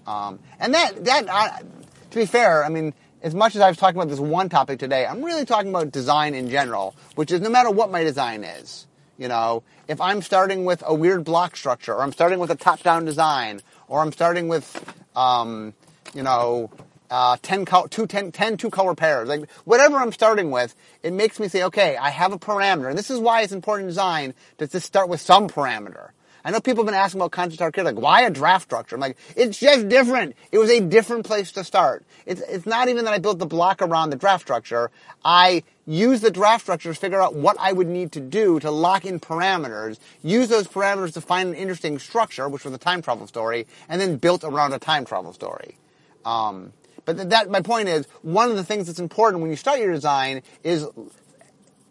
Um, 0.07 0.39
and 0.61 0.73
that, 0.73 1.05
that 1.07 1.65
to 2.13 2.17
be 2.17 2.27
fair, 2.27 2.65
I 2.65 2.69
mean, 2.69 2.95
as 3.27 3.35
much 3.35 3.57
as 3.57 3.61
I 3.61 3.69
was 3.69 3.77
talking 3.77 3.97
about 3.97 4.09
this 4.09 4.21
one 4.21 4.49
topic 4.49 4.79
today, 4.79 5.05
I'm 5.05 5.21
really 5.21 5.45
talking 5.45 5.71
about 5.71 5.91
design 5.91 6.33
in 6.33 6.49
general, 6.49 6.95
which 7.17 7.33
is 7.33 7.41
no 7.41 7.51
matter 7.51 7.69
what 7.69 7.91
my 7.91 8.05
design 8.05 8.45
is. 8.45 8.87
You 9.19 9.27
know, 9.27 9.65
if 9.89 10.01
I'm 10.01 10.23
starting 10.23 10.65
with 10.65 10.85
a 10.87 10.95
weird 10.95 11.25
block 11.25 11.57
structure, 11.57 11.93
or 11.93 12.03
I'm 12.05 12.13
starting 12.13 12.39
with 12.39 12.53
a 12.53 12.55
top-down 12.55 13.05
design, 13.05 13.63
or 13.89 14.01
I'm 14.01 14.13
starting 14.13 14.47
with, 14.47 14.95
um, 15.17 15.75
you 16.15 16.23
know, 16.23 16.71
uh, 17.11 17.37
10, 17.43 17.65
co- 17.65 17.89
two, 17.89 18.07
10, 18.07 18.31
10 18.31 18.57
two 18.59 18.71
color 18.71 18.95
pairs, 18.95 19.29
like 19.29 19.51
whatever 19.65 19.97
I'm 19.97 20.13
starting 20.13 20.53
with, 20.53 20.77
it 21.03 21.13
makes 21.13 21.41
me 21.41 21.49
say, 21.49 21.65
okay, 21.65 21.97
I 21.97 22.11
have 22.11 22.33
a 22.33 22.39
parameter. 22.39 22.89
And 22.89 22.97
this 22.97 23.11
is 23.11 23.19
why 23.19 23.43
it's 23.43 23.53
important 23.53 23.89
design 23.89 24.35
to 24.59 24.69
just 24.69 24.87
start 24.87 25.09
with 25.09 25.21
some 25.21 25.49
parameter. 25.49 26.11
I 26.47 26.51
know 26.51 26.61
people 26.61 26.85
have 26.85 26.87
been 26.87 26.95
asking 26.95 27.21
about 27.21 27.33
Khans 27.33 27.55
of 27.55 27.59
Tarkir, 27.59 27.83
like, 27.83 27.97
why 27.97 28.23
a 28.23 28.31
draft 28.31 28.67
structure? 28.67 28.95
I'm 28.95 29.01
like, 29.01 29.17
it's 29.35 29.59
just 29.59 29.89
different. 29.89 30.37
It 30.53 30.59
was 30.59 30.71
a 30.71 30.79
different 30.79 31.27
place 31.27 31.51
to 31.53 31.65
start. 31.65 32.05
It's, 32.25 32.41
it's 32.41 32.65
not 32.65 32.89
even 32.89 33.05
that 33.05 33.13
I 33.13 33.19
built 33.19 33.41
the 33.41 33.47
block 33.47 33.83
around 33.83 34.11
the 34.11 34.17
draft 34.17 34.45
structure. 34.45 34.93
I 35.25 35.65
used 35.87 36.23
the 36.23 36.31
draft 36.31 36.63
structure 36.63 36.95
to 36.95 36.99
figure 36.99 37.21
out 37.21 37.35
what 37.35 37.57
I 37.59 37.73
would 37.73 37.89
need 37.89 38.13
to 38.13 38.21
do 38.21 38.61
to 38.61 38.71
lock 38.71 39.05
in 39.05 39.19
parameters, 39.19 39.99
use 40.23 40.49
those 40.49 40.69
parameters 40.69 41.15
to 41.15 41.21
find 41.21 41.49
an 41.49 41.57
interesting 41.57 41.99
structure, 41.99 42.49
which 42.49 42.65
was 42.65 42.73
a 42.73 42.79
time 42.79 43.03
travel 43.03 43.27
story, 43.27 43.67
and 43.89 44.01
then 44.01 44.17
built 44.17 44.45
around 44.45 44.73
a 44.73 44.79
time 44.79 45.05
travel 45.05 45.33
story. 45.33 45.77
Um, 46.25 46.73
but 47.07 47.29
that, 47.29 47.51
my 47.51 47.61
point 47.61 47.89
is, 47.89 48.07
one 48.23 48.51
of 48.51 48.57
the 48.57 48.65
things 48.65 48.87
that's 48.87 49.01
important 49.01 49.43
when 49.43 49.51
you 49.51 49.57
start 49.57 49.81
your 49.81 49.93
design 49.93 50.43
is 50.63 50.87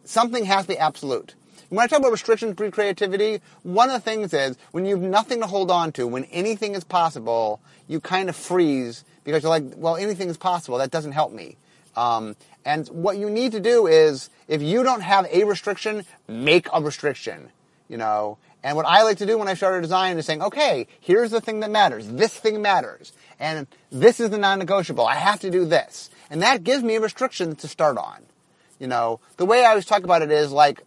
something 0.05 0.45
has 0.45 0.63
to 0.63 0.69
be 0.69 0.77
absolute. 0.77 1.35
When 1.75 1.83
I 1.83 1.87
talk 1.87 1.99
about 1.99 2.13
restrictions 2.13 2.53
breed 2.53 2.71
creativity, 2.71 3.41
one 3.63 3.89
of 3.89 3.95
the 3.95 3.99
things 3.99 4.33
is 4.33 4.55
when 4.71 4.85
you 4.85 4.95
have 4.95 5.03
nothing 5.03 5.41
to 5.41 5.45
hold 5.45 5.69
on 5.69 5.91
to, 5.93 6.07
when 6.07 6.23
anything 6.25 6.73
is 6.73 6.85
possible, 6.85 7.59
you 7.89 7.99
kind 7.99 8.29
of 8.29 8.35
freeze 8.37 9.03
because 9.25 9.43
you're 9.43 9.49
like, 9.49 9.65
well, 9.75 9.97
anything 9.97 10.29
is 10.29 10.37
possible. 10.37 10.77
That 10.77 10.89
doesn't 10.89 11.11
help 11.11 11.33
me. 11.33 11.57
Um, 11.97 12.37
and 12.63 12.87
what 12.87 13.17
you 13.17 13.29
need 13.29 13.51
to 13.51 13.59
do 13.59 13.87
is, 13.87 14.29
if 14.47 14.61
you 14.61 14.83
don't 14.83 15.01
have 15.01 15.25
a 15.29 15.43
restriction, 15.43 16.05
make 16.29 16.69
a 16.71 16.81
restriction. 16.81 17.49
You 17.89 17.97
know, 17.97 18.37
and 18.63 18.77
what 18.77 18.85
I 18.85 19.03
like 19.03 19.17
to 19.17 19.25
do 19.25 19.37
when 19.37 19.49
I 19.49 19.53
start 19.53 19.77
a 19.77 19.81
design 19.81 20.17
is 20.17 20.25
saying, 20.25 20.43
okay, 20.43 20.87
here's 21.01 21.31
the 21.31 21.41
thing 21.41 21.59
that 21.59 21.71
matters. 21.71 22.07
This 22.07 22.33
thing 22.33 22.61
matters. 22.61 23.11
And 23.37 23.67
this 23.91 24.21
is 24.21 24.29
the 24.29 24.37
non-negotiable. 24.37 25.05
I 25.05 25.15
have 25.15 25.41
to 25.41 25.51
do 25.51 25.65
this. 25.65 26.09
And 26.29 26.41
that 26.41 26.63
gives 26.63 26.83
me 26.83 26.95
a 26.95 27.01
restriction 27.01 27.57
to 27.57 27.67
start 27.67 27.97
on. 27.97 28.21
You 28.79 28.87
know, 28.87 29.19
the 29.35 29.45
way 29.45 29.65
I 29.65 29.71
always 29.71 29.85
talk 29.85 30.05
about 30.05 30.21
it 30.21 30.31
is 30.31 30.53
like, 30.53 30.81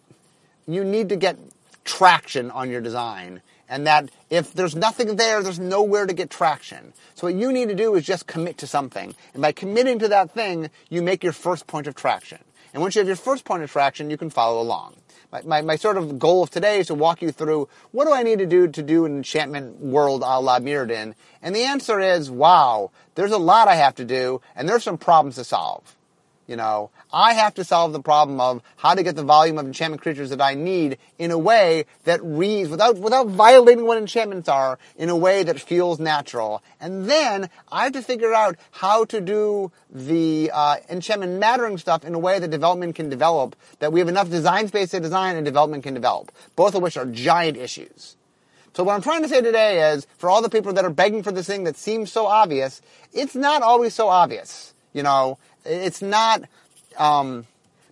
you 0.68 0.84
need 0.84 1.08
to 1.08 1.16
get 1.16 1.36
traction 1.84 2.50
on 2.50 2.70
your 2.70 2.80
design. 2.80 3.42
And 3.70 3.86
that 3.86 4.10
if 4.30 4.52
there's 4.52 4.76
nothing 4.76 5.16
there, 5.16 5.42
there's 5.42 5.58
nowhere 5.58 6.06
to 6.06 6.14
get 6.14 6.30
traction. 6.30 6.92
So 7.14 7.26
what 7.26 7.34
you 7.34 7.52
need 7.52 7.68
to 7.68 7.74
do 7.74 7.94
is 7.96 8.06
just 8.06 8.26
commit 8.26 8.58
to 8.58 8.66
something. 8.66 9.14
And 9.34 9.42
by 9.42 9.52
committing 9.52 9.98
to 9.98 10.08
that 10.08 10.32
thing, 10.32 10.70
you 10.88 11.02
make 11.02 11.22
your 11.24 11.32
first 11.32 11.66
point 11.66 11.86
of 11.86 11.94
traction. 11.94 12.38
And 12.72 12.82
once 12.82 12.94
you 12.94 13.00
have 13.00 13.06
your 13.06 13.16
first 13.16 13.44
point 13.44 13.62
of 13.62 13.70
traction, 13.70 14.10
you 14.10 14.16
can 14.16 14.30
follow 14.30 14.60
along. 14.60 14.94
My, 15.32 15.42
my, 15.42 15.60
my, 15.62 15.76
sort 15.76 15.98
of 15.98 16.18
goal 16.18 16.42
of 16.42 16.50
today 16.50 16.78
is 16.78 16.86
to 16.86 16.94
walk 16.94 17.20
you 17.20 17.30
through 17.30 17.68
what 17.90 18.06
do 18.06 18.12
I 18.12 18.22
need 18.22 18.38
to 18.38 18.46
do 18.46 18.66
to 18.68 18.82
do 18.82 19.04
an 19.04 19.16
enchantment 19.18 19.78
world 19.78 20.22
a 20.22 20.40
la 20.40 20.58
Mirrodin? 20.58 21.14
And 21.42 21.54
the 21.54 21.64
answer 21.64 22.00
is, 22.00 22.30
wow, 22.30 22.90
there's 23.14 23.32
a 23.32 23.38
lot 23.38 23.68
I 23.68 23.74
have 23.74 23.94
to 23.96 24.06
do, 24.06 24.40
and 24.56 24.66
there's 24.66 24.84
some 24.84 24.96
problems 24.96 25.34
to 25.34 25.44
solve. 25.44 25.96
You 26.46 26.56
know, 26.56 26.90
I 27.12 27.34
have 27.34 27.54
to 27.54 27.64
solve 27.64 27.92
the 27.92 28.02
problem 28.02 28.40
of 28.40 28.62
how 28.76 28.94
to 28.94 29.02
get 29.02 29.16
the 29.16 29.22
volume 29.22 29.58
of 29.58 29.66
enchantment 29.66 30.02
creatures 30.02 30.30
that 30.30 30.40
I 30.40 30.54
need 30.54 30.98
in 31.18 31.30
a 31.30 31.38
way 31.38 31.86
that 32.04 32.22
reads 32.22 32.68
without 32.68 32.98
without 32.98 33.28
violating 33.28 33.86
what 33.86 33.96
enchantments 33.96 34.48
are 34.48 34.78
in 34.96 35.08
a 35.08 35.16
way 35.16 35.42
that 35.42 35.58
feels 35.58 35.98
natural. 35.98 36.62
And 36.80 37.08
then 37.08 37.48
I 37.72 37.84
have 37.84 37.92
to 37.94 38.02
figure 38.02 38.34
out 38.34 38.56
how 38.70 39.06
to 39.06 39.20
do 39.20 39.72
the 39.90 40.50
uh, 40.52 40.76
enchantment 40.90 41.38
mattering 41.38 41.78
stuff 41.78 42.04
in 42.04 42.14
a 42.14 42.18
way 42.18 42.38
that 42.38 42.50
development 42.50 42.94
can 42.94 43.08
develop. 43.08 43.56
That 43.78 43.92
we 43.92 44.00
have 44.00 44.08
enough 44.08 44.28
design 44.28 44.68
space 44.68 44.90
to 44.90 45.00
design 45.00 45.36
and 45.36 45.44
development 45.44 45.84
can 45.84 45.94
develop. 45.94 46.30
Both 46.56 46.74
of 46.74 46.82
which 46.82 46.96
are 46.96 47.06
giant 47.06 47.56
issues. 47.56 48.16
So 48.74 48.84
what 48.84 48.94
I'm 48.94 49.02
trying 49.02 49.22
to 49.22 49.28
say 49.28 49.40
today 49.40 49.90
is, 49.92 50.06
for 50.18 50.30
all 50.30 50.40
the 50.40 50.48
people 50.48 50.72
that 50.74 50.84
are 50.84 50.90
begging 50.90 51.22
for 51.22 51.32
this 51.32 51.46
thing 51.46 51.64
that 51.64 51.76
seems 51.76 52.12
so 52.12 52.26
obvious, 52.26 52.80
it's 53.12 53.34
not 53.34 53.62
always 53.62 53.94
so 53.94 54.08
obvious. 54.08 54.74
You 54.92 55.02
know, 55.02 55.38
it's 55.64 56.02
not. 56.02 56.42
Um, 56.98 57.46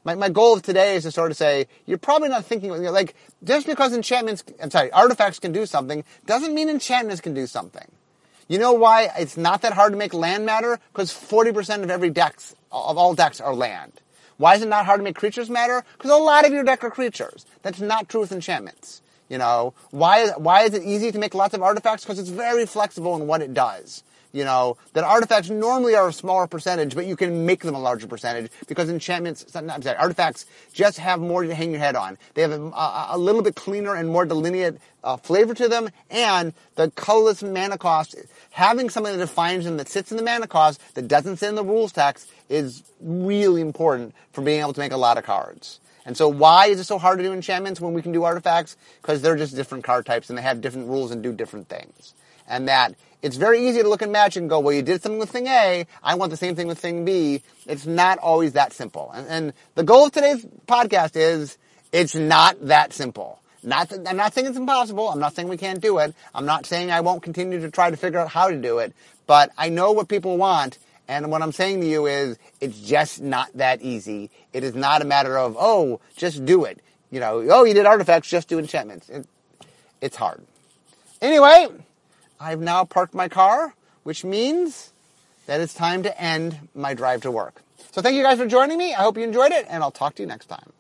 my, 0.05 0.14
my 0.14 0.29
goal 0.29 0.55
of 0.55 0.62
today 0.62 0.95
is 0.95 1.03
to 1.03 1.11
sort 1.11 1.31
of 1.31 1.37
say 1.37 1.66
you're 1.85 1.99
probably 1.99 2.29
not 2.29 2.45
thinking 2.45 2.71
you 2.71 2.79
know, 2.79 2.92
like 2.92 3.16
just 3.42 3.66
because 3.66 3.92
enchantments, 3.92 4.45
I'm 4.62 4.71
sorry, 4.71 4.92
artifacts 4.92 5.40
can 5.40 5.53
do 5.53 5.66
something 5.66 6.05
doesn't 6.27 6.55
mean 6.55 6.69
enchantments 6.69 7.21
can 7.21 7.35
do 7.35 7.47
something. 7.47 7.90
You 8.49 8.59
know 8.59 8.73
why 8.73 9.11
it's 9.19 9.37
not 9.37 9.62
that 9.62 9.73
hard 9.73 9.92
to 9.92 9.99
make 9.99 10.14
land 10.14 10.47
matter? 10.47 10.79
Because 10.92 11.11
40% 11.11 11.83
of 11.83 11.90
every 11.90 12.11
decks, 12.11 12.55
of 12.71 12.97
all 12.97 13.14
decks 13.14 13.40
are 13.40 13.53
land. 13.53 13.92
Why 14.37 14.55
is 14.55 14.62
it 14.62 14.69
not 14.69 14.87
hard 14.87 15.01
to 15.01 15.05
make 15.05 15.16
creatures 15.16 15.51
matter? 15.51 15.83
Because 15.95 16.12
a 16.12 16.16
lot 16.16 16.47
of 16.47 16.53
your 16.53 16.62
deck 16.62 16.85
are 16.85 16.90
creatures. 16.90 17.45
That's 17.62 17.81
not 17.81 18.09
true 18.09 18.21
with 18.21 18.31
enchantments. 18.31 19.03
You 19.29 19.38
know, 19.38 19.75
why, 19.90 20.29
why 20.37 20.62
is 20.62 20.75
it 20.75 20.85
easy 20.85 21.11
to 21.11 21.19
make 21.19 21.35
lots 21.35 21.55
of 21.55 21.62
artifacts? 21.62 22.05
Because 22.05 22.21
it's 22.21 22.29
very 22.29 22.66
flexible 22.66 23.16
in 23.16 23.27
what 23.27 23.42
it 23.42 23.53
does. 23.53 24.05
You 24.37 24.44
know, 24.44 24.77
that 24.92 25.03
artifacts 25.03 25.49
normally 25.49 25.94
are 25.94 26.09
a 26.09 26.12
smaller 26.12 26.46
percentage, 26.46 26.94
but 26.94 27.07
you 27.07 27.16
can 27.16 27.46
make 27.46 27.62
them 27.62 27.75
a 27.75 27.81
larger 27.81 28.07
percentage 28.07 28.53
because 28.68 28.90
enchantments, 28.90 29.57
I'm 29.57 29.81
sorry, 29.81 29.96
artifacts 29.96 30.44
just 30.75 30.99
have 30.99 31.20
more 31.20 31.42
to 31.42 31.55
hang 31.55 31.70
your 31.70 31.79
head 31.81 31.96
on. 31.96 32.18
They 32.35 32.42
have 32.42 32.53
a, 32.53 33.07
a 33.12 33.16
little 33.16 33.40
bit 33.40 33.55
cleaner 33.55 33.94
and 33.94 34.11
more 34.11 34.27
delineate 34.27 34.75
uh, 35.03 35.16
flavor 35.16 35.55
to 35.55 35.68
them, 35.68 35.88
and 36.11 36.53
the 36.75 36.90
colorless 36.90 37.42
mana 37.42 37.79
cost, 37.79 38.14
having 38.51 38.90
something 38.90 39.16
that 39.16 39.25
defines 39.25 39.64
them 39.64 39.79
that 39.79 39.88
sits 39.88 40.11
in 40.11 40.18
the 40.18 40.22
mana 40.22 40.46
cost 40.46 40.83
that 40.96 41.09
doesn't 41.09 41.38
sit 41.38 41.49
in 41.49 41.55
the 41.55 41.64
rules 41.64 41.90
text 41.90 42.31
is 42.51 42.83
really 43.01 43.62
important 43.62 44.14
for 44.33 44.42
being 44.42 44.61
able 44.61 44.75
to 44.75 44.81
make 44.81 44.92
a 44.92 44.99
lot 44.99 45.16
of 45.16 45.25
cards. 45.25 45.81
And 46.05 46.14
so 46.14 46.29
why 46.29 46.66
is 46.66 46.79
it 46.79 46.85
so 46.85 46.99
hard 46.99 47.20
to 47.20 47.25
do 47.25 47.33
enchantments 47.33 47.81
when 47.81 47.94
we 47.94 48.03
can 48.03 48.12
do 48.12 48.25
artifacts? 48.25 48.77
Because 49.01 49.22
they're 49.22 49.35
just 49.35 49.57
different 49.57 49.83
card 49.83 50.05
types 50.05 50.29
and 50.29 50.37
they 50.37 50.42
have 50.42 50.61
different 50.61 50.88
rules 50.88 51.11
and 51.11 51.22
do 51.22 51.33
different 51.33 51.70
things. 51.70 52.12
And 52.46 52.68
that 52.68 52.94
it's 53.22 53.37
very 53.37 53.66
easy 53.66 53.83
to 53.83 53.88
look 53.88 54.02
and 54.02 54.12
match 54.12 54.37
and 54.37 54.48
go, 54.48 54.61
well, 54.61 54.74
you 54.74 54.83
did 54.83 55.02
something 55.02 55.18
with 55.18 55.31
thing 55.31 55.46
A, 55.46 55.87
I 56.02 56.14
want 56.14 56.31
the 56.31 56.37
same 56.37 56.55
thing 56.55 56.66
with 56.66 56.79
thing 56.79 57.05
B. 57.05 57.42
It's 57.66 57.87
not 57.87 58.18
always 58.18 58.52
that 58.52 58.72
simple. 58.72 59.11
And, 59.14 59.26
and 59.29 59.52
the 59.74 59.85
goal 59.85 60.07
of 60.07 60.12
today's 60.12 60.44
podcast 60.66 61.16
is 61.16 61.59
it's 61.92 62.14
not 62.14 62.66
that 62.66 62.92
simple. 62.92 63.40
Not 63.62 63.92
I'm 64.07 64.16
not 64.16 64.33
saying 64.33 64.46
it's 64.46 64.57
impossible. 64.57 65.09
I'm 65.09 65.18
not 65.18 65.35
saying 65.35 65.48
we 65.48 65.57
can't 65.57 65.81
do 65.81 65.98
it. 65.98 66.14
I'm 66.35 66.46
not 66.46 66.66
saying 66.66 66.90
I 66.90 67.00
won't 67.00 67.22
continue 67.22 67.61
to 67.61 67.70
try 67.70 67.90
to 67.90 67.96
figure 67.96 68.20
out 68.20 68.29
how 68.29 68.48
to 68.48 68.57
do 68.57 68.79
it. 68.79 68.94
But 69.26 69.50
I 69.59 69.70
know 69.70 69.92
what 69.92 70.09
people 70.09 70.37
want 70.37 70.79
and 71.09 71.31
what 71.31 71.42
I'm 71.42 71.52
saying 71.52 71.81
to 71.83 71.87
you 71.87 72.07
is, 72.07 72.37
it's 72.61 72.81
just 72.81 73.20
not 73.20 73.48
that 73.55 73.81
easy. 73.83 74.31
It 74.52 74.64
is 74.64 74.74
not 74.74 75.02
a 75.02 75.05
matter 75.05 75.38
of, 75.38 75.57
oh, 75.59 76.00
just 76.16 76.44
do 76.44 76.64
it. 76.64 76.81
You 77.11 77.20
know, 77.20 77.46
oh, 77.50 77.64
you 77.64 77.74
did 77.74 77.87
artifacts, 77.87 78.29
just 78.29 78.48
do 78.48 78.59
enchantments. 78.59 79.09
It, 79.09 79.26
it's 80.00 80.16
hard. 80.16 80.42
Anyway, 81.22 81.68
I've 82.38 82.61
now 82.61 82.85
parked 82.85 83.14
my 83.14 83.29
car, 83.29 83.75
which 84.03 84.25
means 84.25 84.92
that 85.46 85.61
it's 85.61 85.75
time 85.75 86.03
to 86.03 86.20
end 86.20 86.68
my 86.75 86.94
drive 86.94 87.22
to 87.22 87.31
work. 87.31 87.62
So 87.92 88.03
thank 88.03 88.16
you 88.16 88.22
guys 88.22 88.38
for 88.38 88.46
joining 88.46 88.79
me. 88.79 88.94
I 88.94 89.03
hope 89.03 89.16
you 89.16 89.25
enjoyed 89.25 89.53
it, 89.53 89.66
and 89.68 89.83
I'll 89.83 89.90
talk 89.90 90.16
to 90.16 90.22
you 90.22 90.29
next 90.29 90.46
time. 90.46 90.72